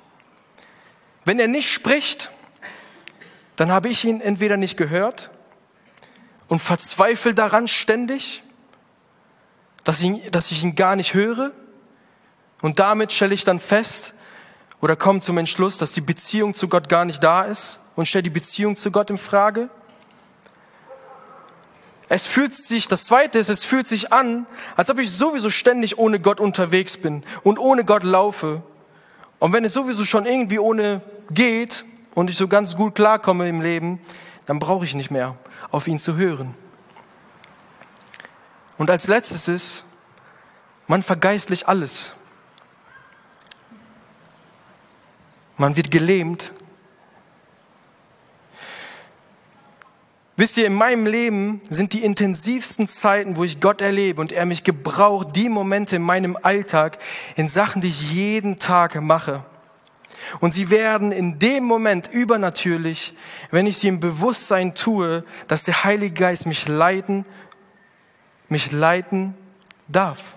Wenn 1.24 1.40
er 1.40 1.48
nicht 1.48 1.72
spricht, 1.72 2.32
dann 3.58 3.72
habe 3.72 3.90
ich 3.90 4.04
ihn 4.06 4.22
entweder 4.22 4.58
nicht 4.58 4.76
gehört 4.76 5.30
und 6.52 6.60
verzweifle 6.62 7.34
daran 7.34 7.70
ständig, 7.70 8.44
dass 9.86 10.02
ich, 10.02 10.30
dass 10.32 10.52
ich 10.52 10.62
ihn 10.66 10.76
gar 10.76 10.98
nicht 10.98 11.14
höre. 11.14 11.52
Und 12.62 12.80
damit 12.80 13.14
stelle 13.14 13.34
ich 13.34 13.46
dann 13.46 13.62
fest 13.62 14.14
oder 14.82 14.98
komme 14.98 15.22
zum 15.22 15.38
Entschluss, 15.38 15.78
dass 15.78 15.94
die 15.94 16.02
Beziehung 16.02 16.54
zu 16.54 16.68
Gott 16.68 16.90
gar 16.90 17.06
nicht 17.06 17.24
da 17.24 17.44
ist 17.44 17.80
und 17.96 18.06
stelle 18.06 18.24
die 18.24 18.30
Beziehung 18.30 18.76
zu 18.76 18.92
Gott 18.92 19.10
in 19.10 19.18
Frage. 19.18 19.70
Es 22.10 22.28
fühlt 22.28 22.54
sich, 22.54 22.90
das 22.90 23.06
zweite 23.06 23.40
ist, 23.40 23.48
es 23.48 23.64
fühlt 23.64 23.88
sich 23.88 24.12
an, 24.12 24.46
als 24.76 24.90
ob 24.90 25.00
ich 25.00 25.10
sowieso 25.10 25.50
ständig 25.50 25.98
ohne 25.98 26.20
Gott 26.20 26.42
unterwegs 26.42 26.98
bin 26.98 27.24
und 27.44 27.60
ohne 27.60 27.86
Gott 27.86 28.04
laufe. 28.04 28.62
Und 29.40 29.54
wenn 29.54 29.64
es 29.64 29.72
sowieso 29.72 30.04
schon 30.04 30.26
irgendwie 30.26 30.60
ohne 30.60 31.02
geht 31.30 31.86
und 32.14 32.30
ich 32.30 32.36
so 32.36 32.50
ganz 32.50 32.76
gut 32.76 32.96
klarkomme 32.96 33.48
im 33.48 33.62
Leben, 33.62 34.02
dann 34.48 34.60
brauche 34.60 34.84
ich 34.84 34.96
nicht 34.96 35.12
mehr 35.12 35.38
auf 35.72 35.88
ihn 35.88 36.00
zu 36.00 36.16
hören. 36.16 36.54
Und 38.78 38.90
als 38.90 39.08
letztes 39.08 39.48
ist, 39.48 39.86
man 40.88 41.04
vergeistlicht 41.04 41.68
alles. 41.68 42.14
Man 45.58 45.76
wird 45.76 45.92
gelähmt 45.92 46.52
Wisst 50.42 50.58
ihr, 50.58 50.66
in 50.66 50.74
meinem 50.74 51.06
Leben 51.06 51.62
sind 51.70 51.94
die 51.94 52.04
intensivsten 52.04 52.88
Zeiten, 52.88 53.36
wo 53.36 53.44
ich 53.44 53.62
Gott 53.62 53.80
erlebe 53.80 54.20
und 54.20 54.32
er 54.32 54.48
mich 54.48 54.64
gebraucht, 54.64 55.36
die 55.36 55.50
Momente 55.50 55.98
in 55.98 56.02
meinem 56.02 56.36
Alltag 56.42 56.98
in 57.36 57.48
Sachen, 57.48 57.80
die 57.80 57.90
ich 57.90 58.12
jeden 58.12 58.58
Tag 58.58 59.00
mache. 59.00 59.46
Und 60.40 60.54
sie 60.54 60.70
werden 60.70 61.12
in 61.12 61.40
dem 61.40 61.64
Moment 61.64 62.10
übernatürlich, 62.12 63.14
wenn 63.50 63.68
ich 63.68 63.78
sie 63.78 63.88
im 63.88 64.00
Bewusstsein 64.00 64.76
tue, 64.76 65.24
dass 65.48 65.64
der 65.64 65.84
Heilige 65.84 66.14
Geist 66.14 66.46
mich 66.46 66.68
leiten, 66.68 67.26
mich 68.50 68.72
leiten 68.72 69.36
darf. 69.88 70.36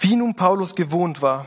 Wie 0.00 0.16
nun 0.16 0.34
Paulus 0.34 0.74
gewohnt 0.74 1.22
war, 1.22 1.46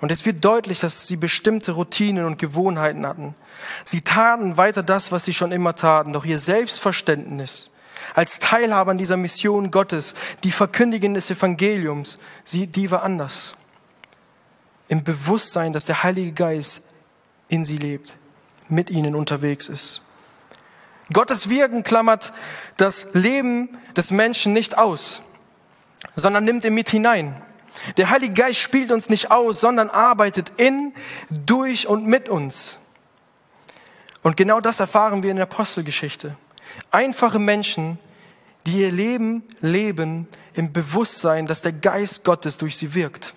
und 0.00 0.12
es 0.12 0.26
wird 0.26 0.44
deutlich, 0.44 0.80
dass 0.80 1.08
sie 1.08 1.16
bestimmte 1.16 1.72
Routinen 1.72 2.26
und 2.26 2.38
Gewohnheiten 2.38 3.06
hatten. 3.06 3.34
Sie 3.84 4.02
taten 4.02 4.58
weiter 4.58 4.82
das, 4.82 5.12
was 5.12 5.24
sie 5.24 5.32
schon 5.32 5.50
immer 5.50 5.76
taten, 5.76 6.12
doch 6.12 6.26
ihr 6.26 6.38
Selbstverständnis 6.38 7.70
als 8.14 8.38
Teilhaber 8.38 8.90
an 8.90 8.98
dieser 8.98 9.16
Mission 9.16 9.70
Gottes, 9.70 10.14
die 10.42 10.52
Verkündigung 10.52 11.14
des 11.14 11.30
Evangeliums, 11.30 12.18
sie, 12.44 12.66
die 12.66 12.90
war 12.90 13.02
anders. 13.02 13.56
Im 14.88 15.04
Bewusstsein, 15.04 15.72
dass 15.72 15.86
der 15.86 16.02
Heilige 16.02 16.32
Geist 16.32 16.82
in 17.48 17.64
sie 17.64 17.76
lebt, 17.76 18.16
mit 18.68 18.90
ihnen 18.90 19.14
unterwegs 19.14 19.68
ist. 19.68 20.02
Gottes 21.12 21.48
Wirken 21.48 21.82
klammert 21.82 22.32
das 22.76 23.12
Leben 23.14 23.78
des 23.96 24.10
Menschen 24.10 24.52
nicht 24.52 24.78
aus, 24.78 25.22
sondern 26.14 26.44
nimmt 26.44 26.64
ihn 26.64 26.74
mit 26.74 26.90
hinein. 26.90 27.42
Der 27.96 28.10
Heilige 28.10 28.34
Geist 28.34 28.60
spielt 28.60 28.90
uns 28.90 29.08
nicht 29.08 29.30
aus, 29.30 29.60
sondern 29.60 29.90
arbeitet 29.90 30.52
in, 30.56 30.94
durch 31.30 31.86
und 31.86 32.06
mit 32.06 32.28
uns. 32.28 32.78
Und 34.22 34.36
genau 34.36 34.60
das 34.60 34.80
erfahren 34.80 35.22
wir 35.22 35.30
in 35.30 35.36
der 35.36 35.44
Apostelgeschichte. 35.44 36.36
Einfache 36.90 37.38
Menschen, 37.38 37.98
die 38.66 38.80
ihr 38.80 38.92
Leben 38.92 39.42
leben 39.60 40.28
im 40.54 40.72
Bewusstsein, 40.72 41.46
dass 41.46 41.62
der 41.62 41.72
Geist 41.72 42.24
Gottes 42.24 42.56
durch 42.56 42.76
sie 42.76 42.94
wirkt. 42.94 43.34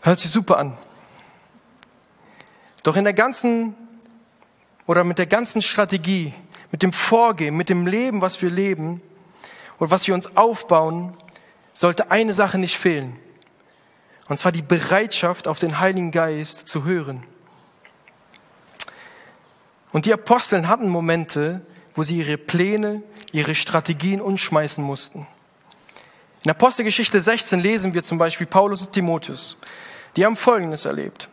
Hört 0.00 0.18
sich 0.18 0.30
super 0.30 0.58
an. 0.58 0.76
Doch 2.82 2.96
in 2.96 3.04
der 3.04 3.14
ganzen 3.14 3.74
oder 4.86 5.04
mit 5.04 5.18
der 5.18 5.26
ganzen 5.26 5.62
Strategie 5.62 6.34
mit 6.72 6.82
dem 6.82 6.92
Vorgehen, 6.92 7.54
mit 7.56 7.68
dem 7.68 7.86
Leben, 7.86 8.20
was 8.20 8.40
wir 8.42 8.50
leben 8.50 9.00
und 9.78 9.90
was 9.90 10.06
wir 10.08 10.14
uns 10.14 10.36
aufbauen, 10.36 11.14
sollte 11.74 12.10
eine 12.10 12.32
Sache 12.32 12.58
nicht 12.58 12.78
fehlen. 12.78 13.16
Und 14.32 14.38
zwar 14.38 14.52
die 14.52 14.62
Bereitschaft, 14.62 15.46
auf 15.46 15.58
den 15.58 15.78
Heiligen 15.78 16.10
Geist 16.10 16.66
zu 16.66 16.84
hören. 16.84 17.22
Und 19.92 20.06
die 20.06 20.12
Aposteln 20.14 20.68
hatten 20.68 20.88
Momente, 20.88 21.60
wo 21.94 22.02
sie 22.02 22.16
ihre 22.16 22.38
Pläne, 22.38 23.02
ihre 23.32 23.54
Strategien 23.54 24.22
umschmeißen 24.22 24.82
mussten. 24.82 25.26
In 26.44 26.50
Apostelgeschichte 26.50 27.20
16 27.20 27.60
lesen 27.60 27.92
wir 27.92 28.04
zum 28.04 28.16
Beispiel 28.16 28.46
Paulus 28.46 28.86
und 28.86 28.94
Timotheus. 28.94 29.58
Die 30.16 30.24
haben 30.24 30.36
Folgendes 30.36 30.86
erlebt. 30.86 31.28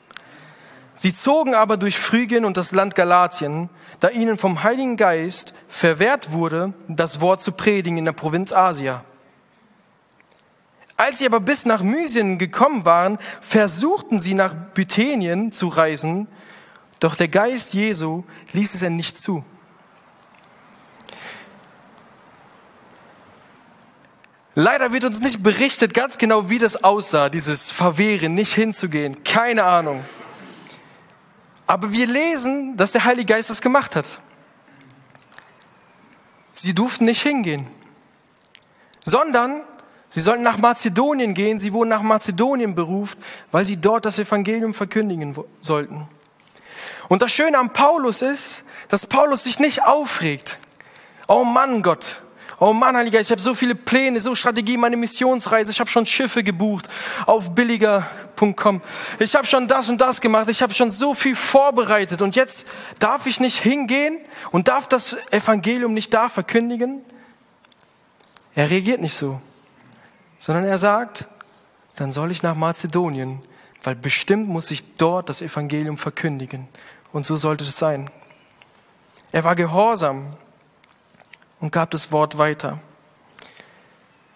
Sie 0.94 1.16
zogen 1.16 1.56
aber 1.56 1.78
durch 1.78 1.98
Phrygien 1.98 2.44
und 2.44 2.58
das 2.58 2.74
Land 2.74 2.96
Galatien, 2.96 3.70
da 4.02 4.10
ihnen 4.10 4.38
vom 4.38 4.62
Heiligen 4.64 4.98
Geist 4.98 5.54
verwehrt 5.70 6.34
wurde, 6.34 6.74
das 6.90 7.22
Wort 7.22 7.42
zu 7.42 7.54
predigen 7.54 7.98
in 7.98 8.04
der 8.04 8.12
Provinz 8.12 8.52
Asia. 8.52 9.06
Als 11.00 11.20
sie 11.20 11.26
aber 11.26 11.40
bis 11.40 11.66
nach 11.66 11.82
Mysien 11.82 12.38
gekommen 12.38 12.84
waren, 12.84 13.20
versuchten 13.40 14.20
sie 14.20 14.34
nach 14.34 14.54
Bithynien 14.54 15.54
zu 15.54 15.70
reisen, 15.70 16.28
doch 17.00 17.16
der 17.16 17.30
Geist 17.30 17.74
Jesu 17.74 18.26
ließ 18.52 18.74
es 18.74 18.82
ihnen 18.82 18.98
nicht 18.98 19.18
zu. 19.18 19.46
Leider 24.56 24.92
wird 24.92 25.06
uns 25.06 25.22
nicht 25.22 25.42
berichtet 25.42 25.94
ganz 25.94 26.18
genau, 26.18 26.50
wie 26.50 26.60
das 26.60 26.84
aussah, 26.84 27.30
dieses 27.30 27.72
Verwehren, 27.72 28.36
nicht 28.36 28.54
hinzugehen. 28.54 29.24
Keine 29.24 29.64
Ahnung. 29.64 30.04
Aber 31.66 31.94
wir 31.94 32.08
lesen, 32.08 32.76
dass 32.76 32.92
der 32.92 33.06
Heilige 33.06 33.36
Geist 33.36 33.50
das 33.50 33.62
gemacht 33.62 33.96
hat. 33.96 34.20
Sie 36.56 36.76
durften 36.76 37.06
nicht 37.06 37.22
hingehen, 37.22 37.68
sondern 39.06 39.62
sie 40.10 40.22
sollten 40.22 40.44
nach 40.44 40.58
Mazedonien 40.58 41.34
gehen. 41.34 41.60
Sie 41.60 41.74
wurden 41.74 41.90
nach 41.90 42.02
Mazedonien 42.02 42.76
berufen, 42.76 43.18
weil 43.52 43.66
sie 43.66 43.78
dort 43.78 44.06
das 44.06 44.20
Evangelium 44.20 44.74
verkündigen 44.74 45.36
sollten. 45.62 46.08
Und 47.08 47.22
das 47.22 47.32
Schöne 47.32 47.58
am 47.58 47.74
Paulus 47.74 48.22
ist, 48.22 48.64
dass 48.88 49.06
Paulus 49.06 49.44
sich 49.44 49.60
nicht 49.60 49.84
aufregt. 49.84 50.60
Oh 51.28 51.44
Mann, 51.44 51.82
Gott, 51.84 52.22
Oh 52.62 52.74
Mann, 52.74 52.98
Heiliger, 52.98 53.22
ich 53.22 53.32
habe 53.32 53.40
so 53.40 53.56
viele 53.56 53.74
Pläne, 53.74 54.20
so 54.20 54.36
Strategie, 54.36 54.76
meine 54.76 54.98
Missionsreise. 54.98 55.72
Ich 55.72 55.80
habe 55.80 55.90
schon 55.90 56.06
Schiffe 56.06 56.44
gebucht 56.44 56.90
auf 57.26 57.56
billiger.com. 57.56 58.82
Ich 59.20 59.34
habe 59.36 59.48
schon 59.48 59.70
das 59.70 59.88
und 59.88 60.02
das 60.02 60.20
gemacht. 60.20 60.50
Ich 60.50 60.62
habe 60.62 60.74
schon 60.74 60.92
so 60.92 61.14
viel 61.14 61.38
vorbereitet. 61.38 62.22
Und 62.22 62.36
jetzt 62.36 62.68
darf 63.00 63.28
ich 63.28 63.40
nicht 63.40 63.58
hingehen 63.58 64.18
und 64.52 64.68
darf 64.68 64.90
das 64.90 65.16
Evangelium 65.32 65.94
nicht 65.94 66.14
da 66.14 66.28
verkündigen? 66.28 67.02
Er 68.56 68.70
reagiert 68.70 69.00
nicht 69.00 69.16
so, 69.16 69.40
sondern 70.40 70.66
er 70.66 70.78
sagt, 70.78 71.28
dann 71.96 72.12
soll 72.12 72.32
ich 72.32 72.42
nach 72.42 72.56
Mazedonien, 72.56 73.42
weil 73.84 73.96
bestimmt 73.96 74.48
muss 74.48 74.72
ich 74.72 74.96
dort 74.96 75.30
das 75.30 75.42
Evangelium 75.42 75.98
verkündigen. 75.98 76.68
Und 77.12 77.26
so 77.26 77.36
sollte 77.36 77.64
es 77.64 77.78
sein. 77.78 78.10
Er 79.32 79.44
war 79.44 79.56
gehorsam 79.56 80.34
und 81.60 81.72
gab 81.72 81.92
das 81.92 82.12
Wort 82.12 82.38
weiter. 82.38 82.80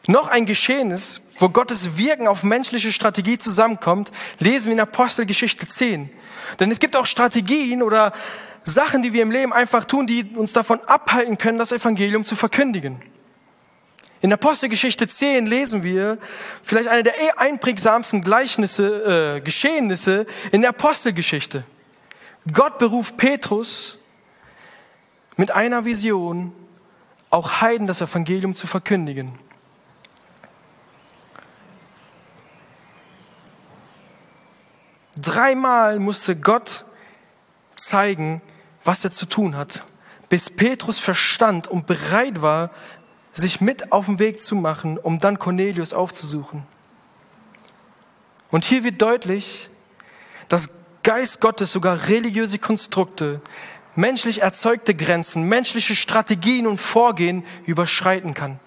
Noch 0.06 0.28
ein 0.28 0.46
Geschehnis, 0.46 1.22
wo 1.40 1.48
Gottes 1.48 1.98
Wirken 1.98 2.28
auf 2.28 2.44
menschliche 2.44 2.92
Strategie 2.92 3.38
zusammenkommt, 3.38 4.12
lesen 4.40 4.66
wir 4.66 4.74
in 4.74 4.80
Apostelgeschichte 4.82 5.68
10. 5.68 6.10
Denn 6.60 6.72
es 6.72 6.80
gibt 6.80 6.98
auch 6.98 7.06
Strategien 7.06 7.82
oder 7.82 8.12
Sachen, 8.64 9.02
die 9.04 9.14
wir 9.14 9.24
im 9.24 9.32
Leben 9.32 9.54
einfach 9.54 9.86
tun, 9.86 10.06
die 10.06 10.24
uns 10.36 10.52
davon 10.52 10.82
abhalten 10.82 11.38
können, 11.38 11.58
das 11.58 11.72
Evangelium 11.72 12.26
zu 12.26 12.36
verkündigen. 12.36 13.02
In 14.24 14.32
Apostelgeschichte 14.32 15.06
10 15.06 15.48
lesen 15.48 15.84
wir 15.84 16.18
vielleicht 16.64 16.88
eine 16.88 17.04
der 17.04 17.14
einprägsamsten 17.38 18.22
Gleichnisse, 18.22 19.36
äh, 19.36 19.42
Geschehnisse 19.42 20.26
in 20.54 20.62
der 20.62 20.70
Apostelgeschichte. 20.70 21.66
Gott 22.54 22.78
beruft 22.78 23.18
Petrus 23.18 24.00
mit 25.36 25.52
einer 25.52 25.84
Vision 25.84 26.54
auch 27.32 27.60
Heiden 27.60 27.86
das 27.86 28.00
Evangelium 28.00 28.56
zu 28.56 28.66
verkündigen. 28.66 29.38
Dreimal 35.18 36.00
musste 36.00 36.38
Gott 36.38 36.86
zeigen, 37.76 38.42
was 38.86 39.04
er 39.04 39.12
zu 39.12 39.26
tun 39.26 39.58
hat, 39.58 39.84
bis 40.30 40.50
Petrus 40.50 40.98
verstand 40.98 41.68
und 41.68 41.88
bereit 41.88 42.42
war, 42.42 42.70
sich 43.34 43.62
mit 43.62 43.92
auf 43.92 44.06
den 44.06 44.20
Weg 44.20 44.42
zu 44.42 44.56
machen, 44.56 44.98
um 44.98 45.20
dann 45.20 45.40
Cornelius 45.40 45.94
aufzusuchen. 45.94 46.64
Und 48.52 48.66
hier 48.66 48.84
wird 48.84 49.02
deutlich, 49.02 49.70
dass 50.48 50.70
Geist 51.02 51.42
Gottes 51.42 51.72
sogar 51.72 52.08
religiöse 52.08 52.60
Konstrukte 52.60 53.42
menschlich 53.96 54.42
erzeugte 54.42 54.96
Grenzen, 54.96 55.44
menschliche 55.44 55.96
Strategien 55.96 56.68
und 56.68 56.80
Vorgehen 56.80 57.44
überschreiten 57.66 58.34
kann. 58.34 58.60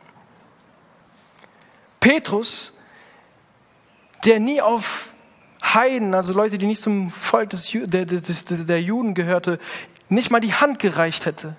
Petrus, 2.01 2.73
der 4.25 4.39
nie 4.41 4.61
auf 4.61 5.13
Heiden, 5.63 6.15
also 6.15 6.33
Leute, 6.33 6.59
die 6.59 6.67
nicht 6.67 6.83
zum 6.83 7.11
Volk 7.11 7.51
des, 7.51 7.71
der, 7.73 8.05
des, 8.05 8.45
der 8.45 8.81
Juden 8.81 9.15
gehörte, 9.15 9.59
nicht 10.09 10.31
mal 10.31 10.41
die 10.41 10.55
Hand 10.55 10.79
gereicht 10.79 11.27
hätte, 11.27 11.57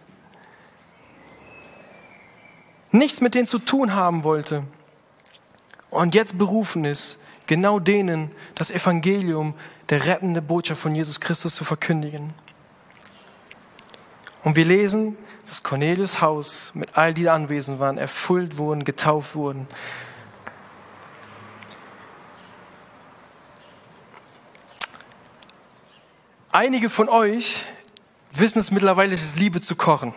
nichts 2.97 3.21
mit 3.21 3.35
denen 3.35 3.47
zu 3.47 3.59
tun 3.59 3.93
haben 3.93 4.23
wollte 4.23 4.63
und 5.89 6.15
jetzt 6.15 6.37
berufen 6.37 6.85
ist, 6.85 7.19
genau 7.47 7.79
denen 7.79 8.31
das 8.55 8.71
Evangelium 8.71 9.53
der 9.89 10.05
rettende 10.05 10.41
Botschaft 10.41 10.81
von 10.81 10.93
Jesus 10.93 11.19
Christus 11.19 11.55
zu 11.55 11.63
verkündigen. 11.63 12.33
Und 14.43 14.55
wir 14.55 14.65
lesen, 14.65 15.17
dass 15.47 15.63
Cornelius 15.63 16.21
Haus 16.21 16.71
mit 16.75 16.97
all 16.97 17.13
die 17.13 17.29
anwesend 17.29 17.79
waren, 17.79 17.97
erfüllt 17.97 18.57
wurden, 18.57 18.83
getauft 18.83 19.35
wurden. 19.35 19.67
Einige 26.51 26.89
von 26.89 27.07
euch 27.07 27.65
wissen 28.31 28.59
es 28.59 28.71
mittlerweile, 28.71 29.13
es 29.13 29.23
ist 29.23 29.39
Liebe 29.39 29.61
zu 29.61 29.75
kochen. 29.75 30.13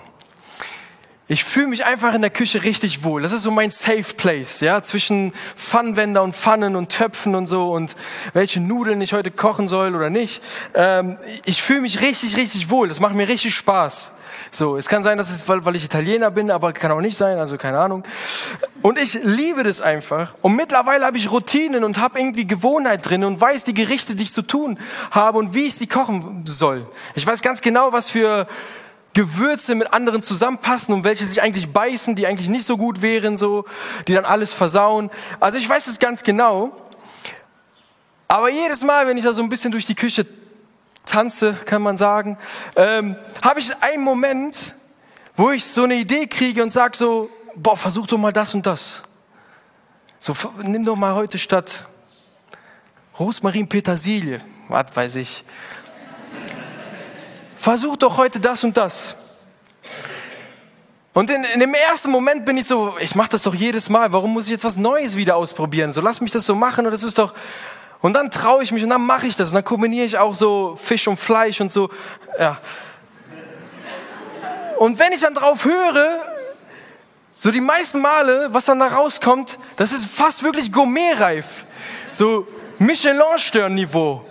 Ich 1.30 1.44
fühle 1.44 1.68
mich 1.68 1.84
einfach 1.84 2.12
in 2.12 2.22
der 2.22 2.30
Küche 2.30 2.64
richtig 2.64 3.04
wohl. 3.04 3.22
Das 3.22 3.30
ist 3.30 3.42
so 3.42 3.52
mein 3.52 3.70
Safe 3.70 4.02
Place, 4.16 4.58
ja, 4.58 4.82
zwischen 4.82 5.32
Pfannwender 5.54 6.24
und 6.24 6.34
Pfannen 6.34 6.74
und 6.74 6.88
Töpfen 6.88 7.36
und 7.36 7.46
so 7.46 7.70
und 7.70 7.94
welche 8.32 8.58
Nudeln 8.58 9.00
ich 9.00 9.12
heute 9.12 9.30
kochen 9.30 9.68
soll 9.68 9.94
oder 9.94 10.10
nicht. 10.10 10.42
Ähm, 10.74 11.18
ich 11.44 11.62
fühle 11.62 11.82
mich 11.82 12.00
richtig, 12.00 12.36
richtig 12.36 12.68
wohl. 12.68 12.88
Das 12.88 12.98
macht 12.98 13.14
mir 13.14 13.28
richtig 13.28 13.54
Spaß. 13.54 14.10
So, 14.50 14.76
es 14.76 14.88
kann 14.88 15.04
sein, 15.04 15.18
dass 15.18 15.30
es, 15.30 15.48
weil, 15.48 15.64
weil 15.64 15.76
ich 15.76 15.84
Italiener 15.84 16.32
bin, 16.32 16.50
aber 16.50 16.72
kann 16.72 16.90
auch 16.90 17.00
nicht 17.00 17.16
sein, 17.16 17.38
also 17.38 17.56
keine 17.58 17.78
Ahnung. 17.78 18.02
Und 18.82 18.98
ich 18.98 19.14
liebe 19.22 19.62
das 19.62 19.80
einfach. 19.80 20.34
Und 20.42 20.56
mittlerweile 20.56 21.06
habe 21.06 21.16
ich 21.16 21.30
Routinen 21.30 21.84
und 21.84 21.98
habe 21.98 22.18
irgendwie 22.18 22.44
Gewohnheit 22.44 23.08
drin 23.08 23.22
und 23.22 23.40
weiß 23.40 23.62
die 23.62 23.74
Gerichte, 23.74 24.16
die 24.16 24.24
ich 24.24 24.32
zu 24.32 24.42
tun 24.42 24.80
habe 25.12 25.38
und 25.38 25.54
wie 25.54 25.66
ich 25.66 25.76
sie 25.76 25.86
kochen 25.86 26.42
soll. 26.44 26.88
Ich 27.14 27.24
weiß 27.24 27.40
ganz 27.40 27.60
genau, 27.60 27.92
was 27.92 28.10
für 28.10 28.48
Gewürze 29.14 29.75
mit 29.75 29.92
anderen 29.92 30.23
zusammenpassen 30.23 30.94
und 30.94 31.05
welche 31.05 31.25
sich 31.25 31.42
eigentlich 31.42 31.73
beißen, 31.73 32.14
die 32.14 32.27
eigentlich 32.27 32.49
nicht 32.49 32.64
so 32.64 32.77
gut 32.77 33.03
wären, 33.03 33.37
so, 33.37 33.64
die 34.07 34.14
dann 34.14 34.25
alles 34.25 34.53
versauen. 34.53 35.11
Also 35.40 35.59
ich 35.59 35.68
weiß 35.68 35.88
es 35.88 35.99
ganz 35.99 36.23
genau. 36.23 36.73
Aber 38.29 38.51
jedes 38.51 38.83
Mal, 38.83 39.09
wenn 39.09 39.16
ich 39.16 39.25
da 39.25 39.33
so 39.33 39.42
ein 39.42 39.49
bisschen 39.49 39.73
durch 39.73 39.87
die 39.87 39.96
Küche 39.96 40.27
tanze, 41.05 41.55
kann 41.64 41.83
man 41.83 41.96
sagen, 41.96 42.38
ähm, 42.77 43.16
habe 43.42 43.59
ich 43.59 43.75
einen 43.83 44.05
Moment, 44.05 44.77
wo 45.37 45.51
ich 45.51 45.64
so 45.64 45.83
eine 45.83 45.96
Idee 45.96 46.29
kriege 46.29 46.62
und 46.62 46.73
sag 46.73 46.94
so, 46.94 47.31
boah, 47.57 47.77
versuch 47.77 48.07
doch 48.07 48.18
mal 48.18 48.33
das 48.33 48.55
und 48.55 48.64
das. 48.64 49.03
So, 50.18 50.37
nimm 50.62 50.85
doch 50.85 50.96
mal 50.96 51.14
heute 51.14 51.38
statt 51.38 51.87
Rosmarin 53.18 53.68
Petersilie, 53.68 54.40
was 54.68 54.94
weiß 54.94 55.16
ich 55.16 55.44
versuch 57.61 57.96
doch 57.96 58.16
heute 58.16 58.40
das 58.40 58.64
und 58.64 58.77
das. 58.77 59.16
Und 61.12 61.29
in, 61.29 61.44
in 61.44 61.61
dem 61.61 61.75
ersten 61.75 62.11
Moment 62.11 62.44
bin 62.44 62.57
ich 62.57 62.66
so, 62.66 62.96
ich 63.01 63.14
mache 63.14 63.31
das 63.31 63.42
doch 63.42 63.55
jedes 63.55 63.88
Mal, 63.90 64.12
warum 64.12 64.33
muss 64.33 64.46
ich 64.46 64.53
jetzt 64.53 64.64
was 64.64 64.77
Neues 64.77 65.16
wieder 65.16 65.37
ausprobieren? 65.37 65.92
So 65.92 66.01
lass 66.01 66.20
mich 66.20 66.33
das 66.33 66.46
so 66.46 66.55
machen 66.55 66.87
und 66.87 66.92
das 66.92 67.03
ist 67.03 67.18
doch... 67.18 67.35
Und 68.01 68.14
dann 68.14 68.31
traue 68.31 68.62
ich 68.62 68.73
mich 68.73 68.83
und 68.83 68.88
dann 68.88 69.05
mache 69.05 69.27
ich 69.27 69.37
das 69.37 69.51
und 69.51 69.57
dann 69.57 69.64
kombiniere 69.64 70.07
ich 70.07 70.16
auch 70.16 70.35
so 70.35 70.75
Fisch 70.83 71.07
und 71.07 71.20
Fleisch 71.20 71.61
und 71.61 71.70
so. 71.70 71.90
Ja. 72.38 72.59
Und 74.79 74.99
wenn 74.99 75.12
ich 75.12 75.20
dann 75.20 75.35
drauf 75.35 75.66
höre, 75.66 76.23
so 77.38 77.51
die 77.51 77.61
meisten 77.61 78.01
Male, 78.01 78.49
was 78.53 78.64
dann 78.64 78.79
da 78.79 78.87
rauskommt, 78.87 79.59
das 79.77 79.92
ist 79.92 80.07
fast 80.07 80.42
wirklich 80.42 80.73
gourmetreif. 80.73 81.66
So 82.12 82.49
Michelin-Stern-Niveau. 82.79 84.25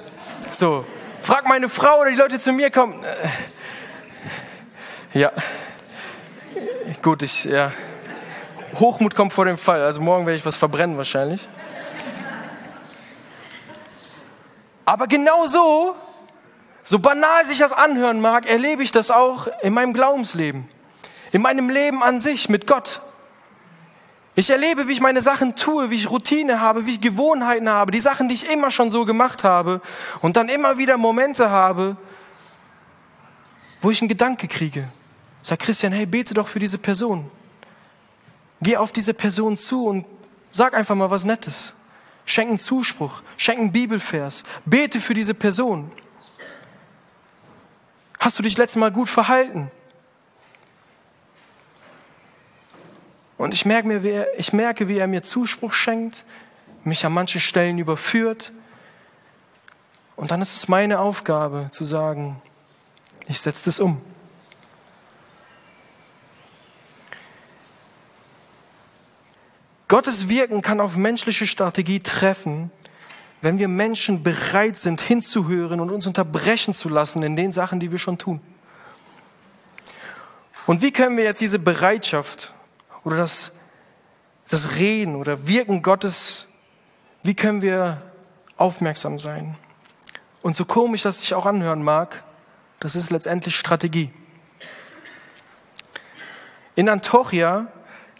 So. 0.50 0.84
Frag 1.30 1.48
meine 1.48 1.70
Frau 1.70 2.00
oder 2.00 2.10
die 2.10 2.18
Leute 2.18 2.40
zu 2.40 2.52
mir 2.52 2.72
kommen. 2.72 3.04
Äh, 3.04 3.30
ja. 5.20 5.32
Gut, 7.04 7.22
ich, 7.22 7.44
ja. 7.44 7.72
Hochmut 8.80 9.14
kommt 9.14 9.32
vor 9.32 9.46
dem 9.46 9.60
Fall. 9.60 9.84
Also 9.84 10.02
morgen 10.02 10.26
werde 10.26 10.40
ich 10.40 10.46
was 10.48 10.58
verbrennen 10.58 10.98
wahrscheinlich. 10.98 11.48
Aber 14.86 15.06
genau 15.06 15.46
so, 15.46 15.96
so 16.82 16.98
banal 16.98 17.46
sich 17.46 17.60
das 17.60 17.74
anhören 17.74 18.22
mag, 18.22 18.48
erlebe 18.48 18.82
ich 18.82 18.90
das 18.90 19.12
auch 19.12 19.50
in 19.62 19.76
meinem 19.76 19.94
Glaubensleben, 19.94 20.68
in 21.32 21.44
meinem 21.44 21.70
Leben 21.70 22.02
an 22.02 22.20
sich 22.20 22.50
mit 22.50 22.66
Gott. 22.66 23.02
Ich 24.40 24.50
erlebe, 24.50 24.88
wie 24.88 24.94
ich 24.94 25.02
meine 25.02 25.22
Sachen 25.22 25.58
tue, 25.58 25.90
wie 25.90 25.96
ich 25.96 26.10
Routine 26.10 26.62
habe, 26.62 26.86
wie 26.86 26.92
ich 26.92 27.02
Gewohnheiten 27.02 27.68
habe, 27.68 27.92
die 27.92 28.00
Sachen, 28.00 28.30
die 28.30 28.36
ich 28.36 28.50
immer 28.50 28.72
schon 28.72 28.90
so 28.90 29.04
gemacht 29.04 29.44
habe 29.44 29.82
und 30.22 30.38
dann 30.38 30.48
immer 30.48 30.78
wieder 30.78 30.96
Momente 30.96 31.50
habe, 31.50 31.98
wo 33.82 33.92
ich 33.92 34.02
einen 34.02 34.08
Gedanke 34.08 34.48
kriege. 34.48 34.88
Sag 35.42 35.60
Christian, 35.60 35.92
hey, 35.92 36.06
bete 36.06 36.34
doch 36.34 36.48
für 36.48 36.60
diese 36.60 36.78
Person. 36.78 37.30
Geh 38.62 38.78
auf 38.78 38.94
diese 38.94 39.14
Person 39.14 39.58
zu 39.58 39.84
und 39.84 40.06
sag 40.52 40.74
einfach 40.74 40.96
mal 40.96 41.12
was 41.12 41.26
Nettes. 41.26 41.74
Schenk 42.24 42.48
einen 42.48 42.60
Zuspruch, 42.60 43.22
schenk 43.36 43.60
einen 43.60 43.74
Bibelvers, 43.74 44.46
bete 44.64 45.02
für 45.02 45.16
diese 45.16 45.34
Person. 45.34 45.92
Hast 48.22 48.40
du 48.40 48.44
dich 48.44 48.58
letztes 48.58 48.80
Mal 48.80 48.94
gut 48.94 49.10
verhalten? 49.10 49.70
Und 53.40 53.54
ich 53.54 53.64
merke, 53.64 53.88
mir, 53.88 54.04
wie 54.04 54.10
er, 54.10 54.28
ich 54.38 54.52
merke, 54.52 54.90
wie 54.90 54.98
er 54.98 55.08
mir 55.08 55.24
Zuspruch 55.24 55.72
schenkt, 55.72 56.26
mich 56.84 57.06
an 57.06 57.14
manchen 57.14 57.40
Stellen 57.40 57.78
überführt. 57.78 58.52
Und 60.18 60.32
dann 60.32 60.42
ist 60.42 60.58
es 60.58 60.68
meine 60.68 61.00
Aufgabe 61.00 61.70
zu 61.72 61.86
sagen, 61.86 62.42
ich 63.30 63.40
setze 63.40 63.64
das 63.64 63.80
um. 63.80 64.02
Gottes 69.88 70.28
Wirken 70.28 70.62
kann 70.62 70.82
auf 70.82 70.98
menschliche 70.98 71.48
Strategie 71.48 72.02
treffen, 72.02 72.72
wenn 73.40 73.58
wir 73.58 73.70
Menschen 73.70 74.22
bereit 74.22 74.78
sind, 74.78 75.00
hinzuhören 75.00 75.80
und 75.80 75.92
uns 75.92 76.06
unterbrechen 76.06 76.74
zu 76.74 76.90
lassen 76.90 77.24
in 77.24 77.38
den 77.38 77.54
Sachen, 77.54 77.80
die 77.80 77.90
wir 77.90 78.00
schon 78.00 78.18
tun. 78.18 78.42
Und 80.68 80.82
wie 80.82 80.92
können 80.92 81.16
wir 81.16 81.24
jetzt 81.24 81.40
diese 81.40 81.58
Bereitschaft 81.58 82.54
oder 83.04 83.18
das, 83.18 83.52
das 84.50 84.76
Reden 84.76 85.16
oder 85.16 85.48
Wirken 85.48 85.82
Gottes, 85.82 86.48
wie 87.24 87.36
können 87.36 87.62
wir 87.62 88.02
aufmerksam 88.58 89.20
sein? 89.20 89.58
Und 90.42 90.56
so 90.56 90.66
komisch 90.66 91.04
das 91.04 91.20
sich 91.20 91.34
auch 91.34 91.46
anhören 91.46 91.84
mag, 91.84 92.24
das 92.80 92.96
ist 92.96 93.10
letztendlich 93.10 93.58
Strategie. 93.58 94.12
In 96.76 96.88
Antochia, 96.88 97.68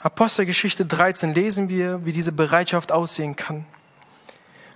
Apostelgeschichte 0.02 0.86
13, 0.86 1.34
lesen 1.34 1.70
wir, 1.70 2.06
wie 2.06 2.12
diese 2.12 2.32
Bereitschaft 2.32 2.92
aussehen 2.92 3.36
kann. 3.36 3.66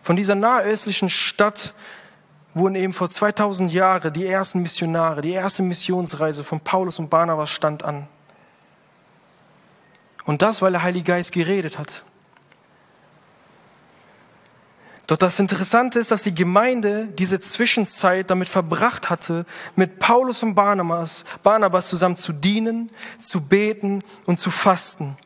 Von 0.01 0.15
dieser 0.15 0.35
nahöstlichen 0.35 1.09
Stadt 1.09 1.73
wurden 2.53 2.75
eben 2.75 2.93
vor 2.93 3.09
2000 3.09 3.71
Jahren 3.71 4.13
die 4.13 4.25
ersten 4.25 4.61
Missionare, 4.61 5.21
die 5.21 5.31
erste 5.31 5.63
Missionsreise 5.63 6.43
von 6.43 6.59
Paulus 6.59 6.99
und 6.99 7.09
Barnabas 7.09 7.49
stand 7.49 7.83
an. 7.83 8.07
Und 10.25 10.41
das, 10.41 10.61
weil 10.61 10.71
der 10.71 10.83
Heilige 10.83 11.11
Geist 11.11 11.31
geredet 11.31 11.77
hat. 11.77 12.03
Doch 15.07 15.17
das 15.17 15.37
Interessante 15.39 15.99
ist, 15.99 16.11
dass 16.11 16.23
die 16.23 16.33
Gemeinde 16.33 17.07
diese 17.07 17.39
Zwischenzeit 17.41 18.29
damit 18.29 18.47
verbracht 18.47 19.09
hatte, 19.09 19.45
mit 19.75 19.99
Paulus 19.99 20.43
und 20.43 20.55
Barnabas, 20.55 21.25
Barnabas 21.43 21.89
zusammen 21.89 22.15
zu 22.15 22.31
dienen, 22.31 22.89
zu 23.19 23.41
beten 23.41 24.01
und 24.25 24.39
zu 24.39 24.49
fasten. 24.49 25.17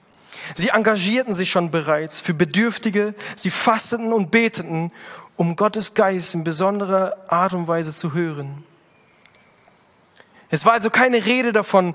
Sie 0.55 0.69
engagierten 0.69 1.35
sich 1.35 1.51
schon 1.51 1.69
bereits 1.69 2.21
für 2.21 2.33
Bedürftige, 2.33 3.13
sie 3.35 3.51
fasteten 3.51 4.13
und 4.13 4.31
beteten, 4.31 4.91
um 5.35 5.55
Gottes 5.55 5.93
Geist 5.93 6.33
in 6.33 6.43
besonderer 6.43 7.15
Art 7.27 7.53
und 7.53 7.67
Weise 7.67 7.93
zu 7.93 8.13
hören. 8.13 8.63
Es 10.49 10.65
war 10.65 10.73
also 10.73 10.89
keine 10.89 11.25
Rede 11.25 11.51
davon, 11.51 11.93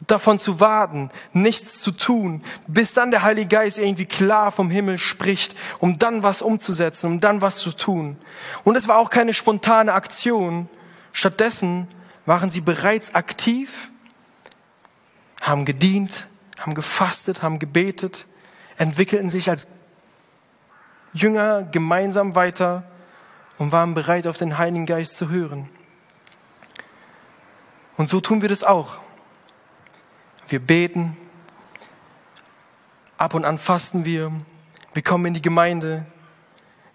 davon 0.00 0.38
zu 0.38 0.60
warten, 0.60 1.10
nichts 1.32 1.80
zu 1.80 1.90
tun, 1.90 2.42
bis 2.66 2.94
dann 2.94 3.10
der 3.10 3.22
Heilige 3.22 3.48
Geist 3.48 3.78
irgendwie 3.78 4.04
klar 4.04 4.52
vom 4.52 4.70
Himmel 4.70 4.98
spricht, 4.98 5.56
um 5.78 5.98
dann 5.98 6.22
was 6.22 6.42
umzusetzen, 6.42 7.06
um 7.06 7.20
dann 7.20 7.40
was 7.40 7.56
zu 7.56 7.72
tun. 7.72 8.16
Und 8.64 8.76
es 8.76 8.88
war 8.88 8.98
auch 8.98 9.10
keine 9.10 9.34
spontane 9.34 9.92
Aktion. 9.92 10.68
Stattdessen 11.12 11.88
waren 12.26 12.50
sie 12.50 12.60
bereits 12.60 13.14
aktiv, 13.14 13.90
haben 15.40 15.64
gedient, 15.64 16.26
haben 16.58 16.74
gefastet, 16.74 17.42
haben 17.42 17.58
gebetet, 17.58 18.26
entwickelten 18.76 19.30
sich 19.30 19.50
als 19.50 19.68
Jünger 21.12 21.62
gemeinsam 21.62 22.34
weiter 22.34 22.84
und 23.58 23.70
waren 23.72 23.94
bereit, 23.94 24.26
auf 24.26 24.36
den 24.36 24.58
Heiligen 24.58 24.86
Geist 24.86 25.16
zu 25.16 25.28
hören. 25.28 25.68
Und 27.96 28.08
so 28.08 28.20
tun 28.20 28.42
wir 28.42 28.48
das 28.48 28.64
auch. 28.64 28.96
Wir 30.48 30.58
beten. 30.58 31.16
Ab 33.16 33.34
und 33.34 33.44
an 33.44 33.58
fasten 33.58 34.04
wir. 34.04 34.32
Wir 34.92 35.02
kommen 35.02 35.26
in 35.26 35.34
die 35.34 35.42
Gemeinde. 35.42 36.04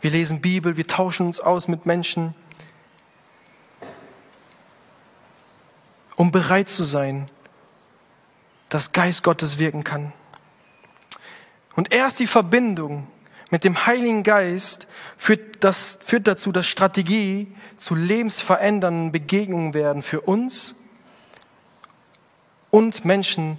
Wir 0.02 0.12
lesen 0.12 0.42
Bibel. 0.42 0.78
Wir 0.78 0.88
tauschen 0.88 1.26
uns 1.28 1.40
aus 1.40 1.68
mit 1.68 1.86
Menschen. 1.86 2.36
Um 6.16 6.32
bereit 6.32 6.70
zu 6.70 6.84
sein, 6.84 7.30
dass 8.70 8.92
Geist 8.92 9.24
Gottes 9.24 9.58
wirken 9.58 9.84
kann. 9.84 10.14
Und 11.76 11.94
erst 11.94 12.20
die 12.20 12.28
Verbindung 12.28 13.08
mit 13.50 13.64
dem 13.64 13.86
Heiligen 13.88 14.24
Geist 14.24 14.88
führt, 15.18 15.64
das, 15.64 15.98
führt 16.04 16.28
dazu, 16.28 16.52
dass 16.52 16.68
Strategie 16.68 17.52
zu 17.78 17.96
lebensverändernden 17.96 19.12
Begegnungen 19.12 19.74
werden 19.74 20.04
für 20.04 20.22
uns 20.22 20.76
und 22.72 23.06
Menschen, 23.06 23.58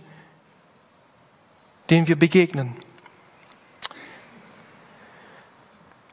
denen 1.90 2.06
wir 2.06 2.18
begegnen. 2.18 2.76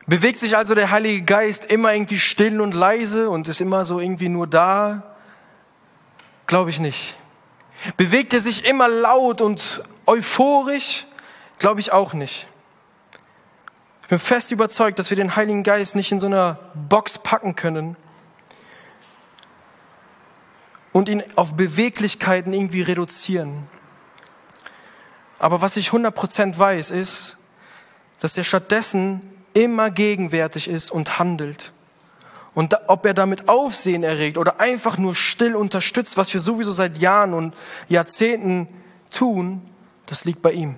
Bewegt 0.08 0.40
sich 0.40 0.56
also 0.56 0.74
der 0.74 0.90
Heilige 0.90 1.24
Geist 1.24 1.66
immer 1.66 1.94
irgendwie 1.94 2.18
still 2.18 2.62
und 2.62 2.74
leise 2.74 3.30
und 3.30 3.50
ist 3.50 3.60
immer 3.60 3.84
so 3.84 4.00
irgendwie 4.00 4.30
nur 4.30 4.48
da? 4.48 5.16
Glaube 6.48 6.70
ich 6.70 6.80
nicht. 6.80 7.18
Bewegt 7.98 8.34
er 8.34 8.40
sich 8.40 8.66
immer 8.66 8.88
laut 8.88 9.42
und 9.42 9.84
euphorisch? 10.06 11.06
Glaube 11.60 11.82
ich 11.82 11.92
auch 11.92 12.14
nicht. 12.14 12.48
Ich 14.04 14.08
bin 14.08 14.20
fest 14.20 14.52
überzeugt, 14.52 14.98
dass 15.00 15.10
wir 15.10 15.18
den 15.18 15.36
Heiligen 15.36 15.64
Geist 15.64 15.94
nicht 15.94 16.14
in 16.14 16.22
so 16.22 16.28
einer 16.28 16.60
Box 16.74 17.18
packen 17.18 17.58
können, 17.58 17.98
und 20.98 21.10
ihn 21.10 21.24
auf 21.36 21.54
Beweglichkeiten 21.54 22.54
irgendwie 22.54 22.82
reduzieren. 22.82 23.68
Aber 25.38 25.62
was 25.62 25.78
ich 25.78 25.90
100% 25.90 26.58
weiß, 26.58 26.90
ist, 26.90 27.38
dass 28.20 28.36
er 28.36 28.44
stattdessen 28.44 29.22
immer 29.54 29.92
gegenwärtig 29.92 30.68
ist 30.68 30.90
und 30.90 31.20
handelt. 31.20 31.72
Und 32.56 32.74
da, 32.74 32.82
ob 32.88 33.06
er 33.06 33.14
damit 33.14 33.48
Aufsehen 33.48 34.02
erregt 34.02 34.40
oder 34.40 34.60
einfach 34.60 34.98
nur 34.98 35.14
still 35.14 35.56
unterstützt, 35.56 36.18
was 36.18 36.34
wir 36.34 36.42
sowieso 36.42 36.72
seit 36.72 36.98
Jahren 36.98 37.36
und 37.36 37.54
Jahrzehnten 37.88 38.68
tun, 39.12 39.62
das 40.08 40.26
liegt 40.26 40.42
bei 40.42 40.54
ihm. 40.54 40.78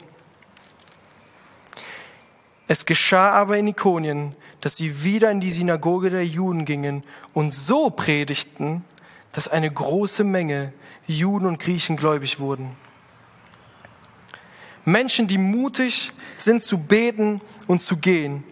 Es 2.67 2.85
geschah 2.85 3.31
aber 3.31 3.57
in 3.57 3.69
Ikonien, 3.69 4.35
dass 4.59 4.75
sie 4.75 5.01
wieder 5.05 5.31
in 5.31 5.39
die 5.39 5.53
Synagoge 5.53 6.09
der 6.09 6.25
Juden 6.25 6.65
gingen 6.65 7.05
und 7.33 7.53
so 7.53 7.89
predigten, 7.89 8.83
dass 9.31 9.47
eine 9.47 9.71
große 9.71 10.23
Menge 10.23 10.73
Juden 11.07 11.45
und 11.45 11.59
Griechen 11.59 11.97
gläubig 11.97 12.39
wurden. 12.39 12.75
Menschen, 14.85 15.27
die 15.27 15.37
mutig 15.37 16.13
sind 16.37 16.63
zu 16.63 16.77
beten 16.77 17.41
und 17.67 17.81
zu 17.81 17.97
gehen 17.97 18.43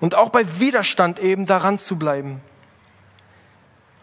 und 0.00 0.14
auch 0.14 0.30
bei 0.30 0.60
Widerstand 0.60 1.18
eben 1.18 1.46
daran 1.46 1.78
zu 1.78 1.96
bleiben. 1.96 2.40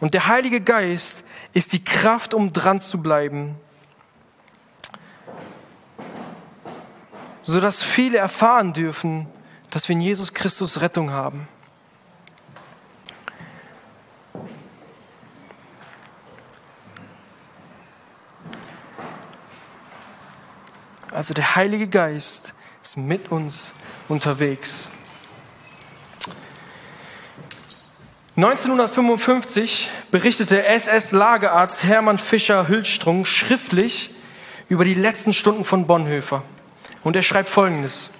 Und 0.00 0.14
der 0.14 0.26
Heilige 0.26 0.60
Geist 0.60 1.24
ist 1.52 1.72
die 1.72 1.82
Kraft, 1.84 2.34
um 2.34 2.52
dran 2.52 2.80
zu 2.82 3.00
bleiben, 3.00 3.56
sodass 7.42 7.82
viele 7.82 8.18
erfahren 8.18 8.72
dürfen, 8.72 9.26
dass 9.70 9.88
wir 9.88 9.94
in 9.94 10.02
Jesus 10.02 10.34
Christus 10.34 10.80
Rettung 10.80 11.10
haben. 11.10 11.48
Also 21.16 21.32
der 21.32 21.56
Heilige 21.56 21.88
Geist 21.88 22.52
ist 22.82 22.98
mit 22.98 23.32
uns 23.32 23.72
unterwegs. 24.06 24.90
1955 28.36 29.88
berichtete 30.10 30.66
SS-Lagerarzt 30.66 31.84
Hermann 31.84 32.18
Fischer 32.18 32.68
Hülstrung 32.68 33.24
schriftlich 33.24 34.10
über 34.68 34.84
die 34.84 34.92
letzten 34.92 35.32
Stunden 35.32 35.64
von 35.64 35.86
Bonhoeffer. 35.86 36.42
Und 37.02 37.16
er 37.16 37.22
schreibt 37.22 37.48
Folgendes. 37.48 38.10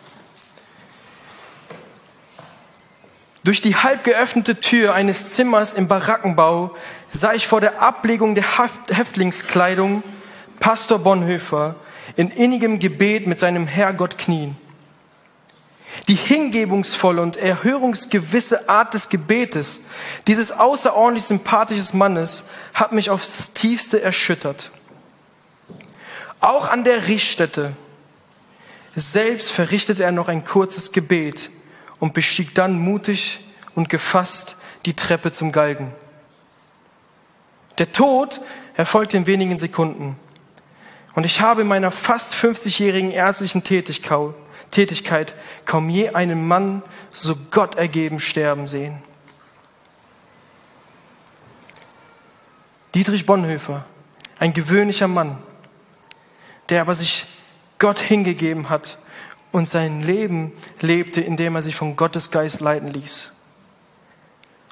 Durch 3.44 3.60
die 3.60 3.76
halb 3.76 4.04
geöffnete 4.04 4.58
Tür 4.58 4.94
eines 4.94 5.34
Zimmers 5.34 5.74
im 5.74 5.86
Barackenbau 5.86 6.74
sah 7.10 7.34
ich 7.34 7.46
vor 7.46 7.60
der 7.60 7.82
Ablegung 7.82 8.34
der 8.34 8.46
Häftlingskleidung 8.88 10.02
Pastor 10.60 10.98
Bonhoeffer 10.98 11.74
in 12.14 12.30
innigem 12.30 12.78
Gebet 12.78 13.26
mit 13.26 13.38
seinem 13.38 13.66
Herrgott 13.66 14.18
knien. 14.18 14.56
Die 16.08 16.14
hingebungsvolle 16.14 17.22
und 17.22 17.36
erhörungsgewisse 17.36 18.68
Art 18.68 18.94
des 18.94 19.08
Gebetes 19.08 19.80
dieses 20.26 20.52
außerordentlich 20.52 21.24
sympathischen 21.24 21.98
Mannes 21.98 22.44
hat 22.74 22.92
mich 22.92 23.10
aufs 23.10 23.52
tiefste 23.54 24.02
erschüttert. 24.02 24.70
Auch 26.40 26.68
an 26.68 26.84
der 26.84 27.08
Richtstätte 27.08 27.72
selbst 28.94 29.50
verrichtete 29.50 30.04
er 30.04 30.12
noch 30.12 30.28
ein 30.28 30.44
kurzes 30.44 30.92
Gebet 30.92 31.50
und 31.98 32.14
bestieg 32.14 32.54
dann 32.54 32.78
mutig 32.78 33.40
und 33.74 33.88
gefasst 33.88 34.56
die 34.84 34.94
Treppe 34.94 35.32
zum 35.32 35.52
Galgen. 35.52 35.92
Der 37.78 37.92
Tod 37.92 38.40
erfolgte 38.74 39.16
in 39.16 39.26
wenigen 39.26 39.58
Sekunden. 39.58 40.18
Und 41.16 41.24
ich 41.24 41.40
habe 41.40 41.62
in 41.62 41.66
meiner 41.66 41.90
fast 41.90 42.34
50-jährigen 42.34 43.10
ärztlichen 43.10 43.64
Tätigkeit 43.64 45.34
kaum 45.64 45.88
je 45.88 46.10
einen 46.10 46.46
Mann 46.46 46.82
so 47.10 47.34
Gott 47.50 47.74
ergeben 47.74 48.20
sterben 48.20 48.66
sehen. 48.66 49.02
Dietrich 52.94 53.24
Bonhoeffer, 53.24 53.86
ein 54.38 54.52
gewöhnlicher 54.52 55.08
Mann, 55.08 55.38
der 56.68 56.82
aber 56.82 56.94
sich 56.94 57.24
Gott 57.78 57.98
hingegeben 57.98 58.68
hat 58.68 58.98
und 59.52 59.70
sein 59.70 60.02
Leben 60.02 60.52
lebte, 60.82 61.22
indem 61.22 61.56
er 61.56 61.62
sich 61.62 61.76
von 61.76 61.96
Gottes 61.96 62.30
Geist 62.30 62.60
leiten 62.60 62.88
ließ. 62.88 63.32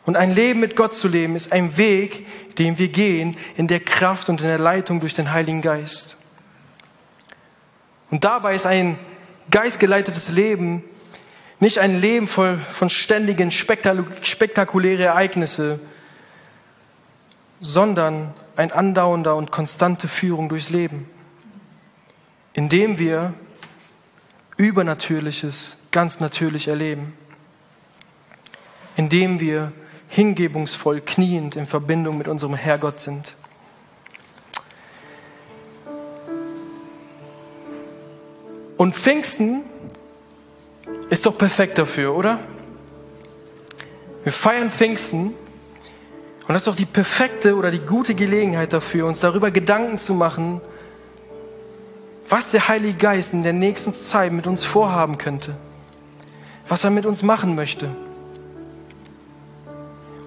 Und 0.04 0.18
ein 0.18 0.34
Leben 0.34 0.60
mit 0.60 0.76
Gott 0.76 0.94
zu 0.94 1.08
leben 1.08 1.36
ist 1.36 1.52
ein 1.52 1.78
Weg, 1.78 2.26
den 2.58 2.78
wir 2.78 2.88
gehen 2.88 3.38
in 3.56 3.66
der 3.66 3.80
Kraft 3.80 4.28
und 4.28 4.42
in 4.42 4.46
der 4.46 4.58
Leitung 4.58 5.00
durch 5.00 5.14
den 5.14 5.32
Heiligen 5.32 5.62
Geist. 5.62 6.18
Und 8.14 8.22
dabei 8.22 8.54
ist 8.54 8.64
ein 8.64 8.96
geistgeleitetes 9.50 10.30
Leben 10.30 10.84
nicht 11.58 11.80
ein 11.80 12.00
Leben 12.00 12.28
voll 12.28 12.58
von 12.58 12.88
ständigen 12.88 13.50
spektakulären 13.50 15.00
Ereignisse, 15.00 15.80
sondern 17.58 18.32
ein 18.54 18.70
andauernder 18.70 19.34
und 19.34 19.50
konstante 19.50 20.06
Führung 20.06 20.48
durchs 20.48 20.70
Leben, 20.70 21.10
indem 22.52 23.00
wir 23.00 23.34
Übernatürliches 24.58 25.76
ganz 25.90 26.20
natürlich 26.20 26.68
erleben, 26.68 27.14
indem 28.94 29.40
wir 29.40 29.72
hingebungsvoll 30.06 31.00
kniend 31.00 31.56
in 31.56 31.66
Verbindung 31.66 32.16
mit 32.16 32.28
unserem 32.28 32.54
Herrgott 32.54 33.00
sind. 33.00 33.34
Und 38.76 38.94
Pfingsten 38.94 39.62
ist 41.10 41.26
doch 41.26 41.38
perfekt 41.38 41.78
dafür, 41.78 42.14
oder? 42.14 42.40
Wir 44.24 44.32
feiern 44.32 44.70
Pfingsten 44.70 45.26
und 45.26 46.48
das 46.48 46.62
ist 46.62 46.66
doch 46.66 46.76
die 46.76 46.86
perfekte 46.86 47.56
oder 47.56 47.70
die 47.70 47.78
gute 47.78 48.14
Gelegenheit 48.14 48.72
dafür, 48.72 49.06
uns 49.06 49.20
darüber 49.20 49.50
Gedanken 49.50 49.98
zu 49.98 50.14
machen, 50.14 50.60
was 52.28 52.50
der 52.50 52.68
Heilige 52.68 52.98
Geist 52.98 53.32
in 53.32 53.42
der 53.42 53.52
nächsten 53.52 53.94
Zeit 53.94 54.32
mit 54.32 54.46
uns 54.46 54.64
vorhaben 54.64 55.18
könnte, 55.18 55.54
was 56.68 56.84
er 56.84 56.90
mit 56.90 57.06
uns 57.06 57.22
machen 57.22 57.54
möchte. 57.54 57.94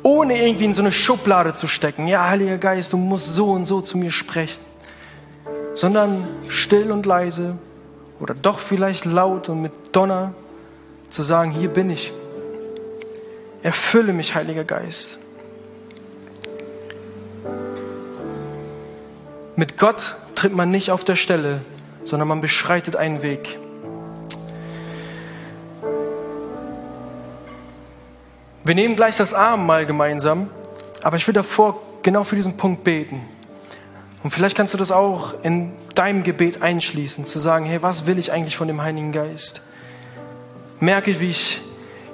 Ohne 0.03 0.41
irgendwie 0.41 0.65
in 0.65 0.73
so 0.73 0.81
eine 0.81 0.93
Schublade 0.93 1.53
zu 1.53 1.67
stecken, 1.67 2.07
ja, 2.07 2.29
Heiliger 2.29 2.57
Geist, 2.57 2.93
du 2.93 2.97
musst 2.97 3.33
so 3.33 3.51
und 3.51 3.65
so 3.65 3.81
zu 3.81 3.97
mir 3.97 4.11
sprechen, 4.11 4.61
sondern 5.73 6.27
still 6.47 6.91
und 6.91 7.05
leise 7.05 7.57
oder 8.19 8.33
doch 8.33 8.59
vielleicht 8.59 9.05
laut 9.05 9.49
und 9.49 9.61
mit 9.61 9.71
Donner 9.91 10.33
zu 11.09 11.21
sagen, 11.21 11.51
hier 11.51 11.69
bin 11.69 11.89
ich. 11.89 12.13
Erfülle 13.63 14.13
mich, 14.13 14.35
Heiliger 14.35 14.63
Geist. 14.63 15.17
Mit 19.55 19.77
Gott 19.77 20.15
tritt 20.35 20.53
man 20.53 20.69
nicht 20.69 20.91
auf 20.91 21.03
der 21.03 21.15
Stelle, 21.15 21.61
sondern 22.03 22.27
man 22.27 22.41
beschreitet 22.41 22.95
einen 22.95 23.21
Weg. 23.23 23.57
Wir 28.63 28.75
nehmen 28.75 28.95
gleich 28.95 29.17
das 29.17 29.33
Abendmahl 29.33 29.85
gemeinsam, 29.85 30.49
aber 31.01 31.17
ich 31.17 31.25
will 31.25 31.33
davor 31.33 31.81
genau 32.03 32.23
für 32.23 32.35
diesen 32.35 32.57
Punkt 32.57 32.83
beten. 32.83 33.21
Und 34.23 34.31
vielleicht 34.31 34.57
kannst 34.57 34.73
du 34.73 34.77
das 34.77 34.91
auch 34.91 35.33
in 35.43 35.71
deinem 35.97 36.23
Gebet 36.23 36.61
einschließen, 36.61 37.25
zu 37.25 37.39
sagen, 37.39 37.65
hey, 37.65 37.81
was 37.81 38.05
will 38.05 38.19
ich 38.19 38.31
eigentlich 38.31 38.57
von 38.57 38.67
dem 38.67 38.81
Heiligen 38.81 39.11
Geist? 39.11 39.61
Merke 40.79 41.11
ich, 41.11 41.19
wie 41.19 41.29
ich 41.29 41.61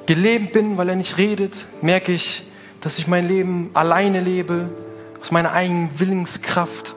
gelebt 0.06 0.54
bin, 0.54 0.78
weil 0.78 0.90
er 0.90 0.96
nicht 0.96 1.18
redet? 1.18 1.54
Merke 1.82 2.14
ich, 2.14 2.44
dass 2.82 2.98
ich 2.98 3.08
mein 3.08 3.28
Leben 3.28 3.72
alleine 3.74 4.22
lebe, 4.22 4.70
aus 5.22 5.32
meiner 5.32 5.52
eigenen 5.52 6.00
Willenskraft? 6.00 6.96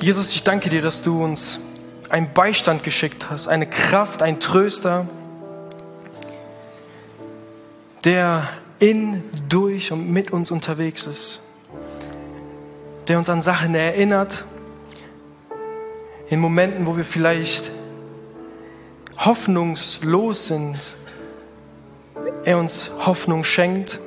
Jesus, 0.00 0.32
ich 0.32 0.42
danke 0.42 0.68
dir, 0.68 0.82
dass 0.82 1.02
du 1.02 1.22
uns 1.22 1.60
einen 2.08 2.32
Beistand 2.34 2.82
geschickt 2.82 3.30
hast, 3.30 3.46
eine 3.46 3.66
Kraft, 3.66 4.20
ein 4.20 4.40
Tröster, 4.40 5.06
der 8.04 8.48
in, 8.78 9.22
durch 9.48 9.92
und 9.92 10.10
mit 10.10 10.30
uns 10.32 10.50
unterwegs 10.50 11.06
ist, 11.06 11.42
der 13.08 13.18
uns 13.18 13.28
an 13.28 13.42
Sachen 13.42 13.74
erinnert, 13.74 14.44
in 16.28 16.40
Momenten, 16.40 16.86
wo 16.86 16.96
wir 16.96 17.04
vielleicht 17.04 17.70
hoffnungslos 19.18 20.48
sind, 20.48 20.78
er 22.44 22.58
uns 22.58 22.90
Hoffnung 23.04 23.44
schenkt. 23.44 24.00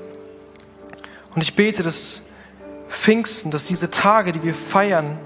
Und 1.36 1.42
ich 1.42 1.56
bete, 1.56 1.84
dass 1.84 2.24
Pfingsten, 2.90 3.52
dass 3.52 3.66
diese 3.66 3.92
Tage, 3.92 4.34
die 4.34 4.44
wir 4.44 4.56
feiern, 4.56 5.18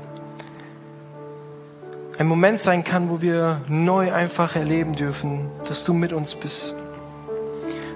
ein 2.17 2.27
Moment 2.27 2.59
sein 2.59 2.83
kann, 2.83 3.09
wo 3.09 3.21
wir 3.21 3.61
neu 3.69 4.11
einfach 4.11 4.55
erleben 4.55 4.93
dürfen, 4.93 5.49
dass 5.67 5.85
du 5.85 5.93
mit 5.93 6.11
uns 6.11 6.35
bist, 6.35 6.75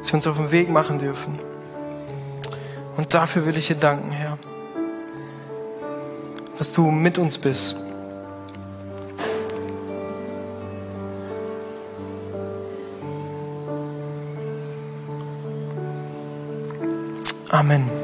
dass 0.03 0.11
wir 0.11 0.15
uns 0.15 0.27
auf 0.27 0.35
den 0.35 0.51
Weg 0.51 0.69
machen 0.69 0.99
dürfen. 0.99 1.39
Und 2.97 3.13
dafür 3.13 3.45
will 3.45 3.55
ich 3.55 3.67
dir 3.67 3.75
danken, 3.75 4.11
Herr, 4.11 4.37
dass 6.57 6.73
du 6.73 6.91
mit 6.91 7.17
uns 7.17 7.37
bist. 7.37 7.77
Amen. 17.49 18.02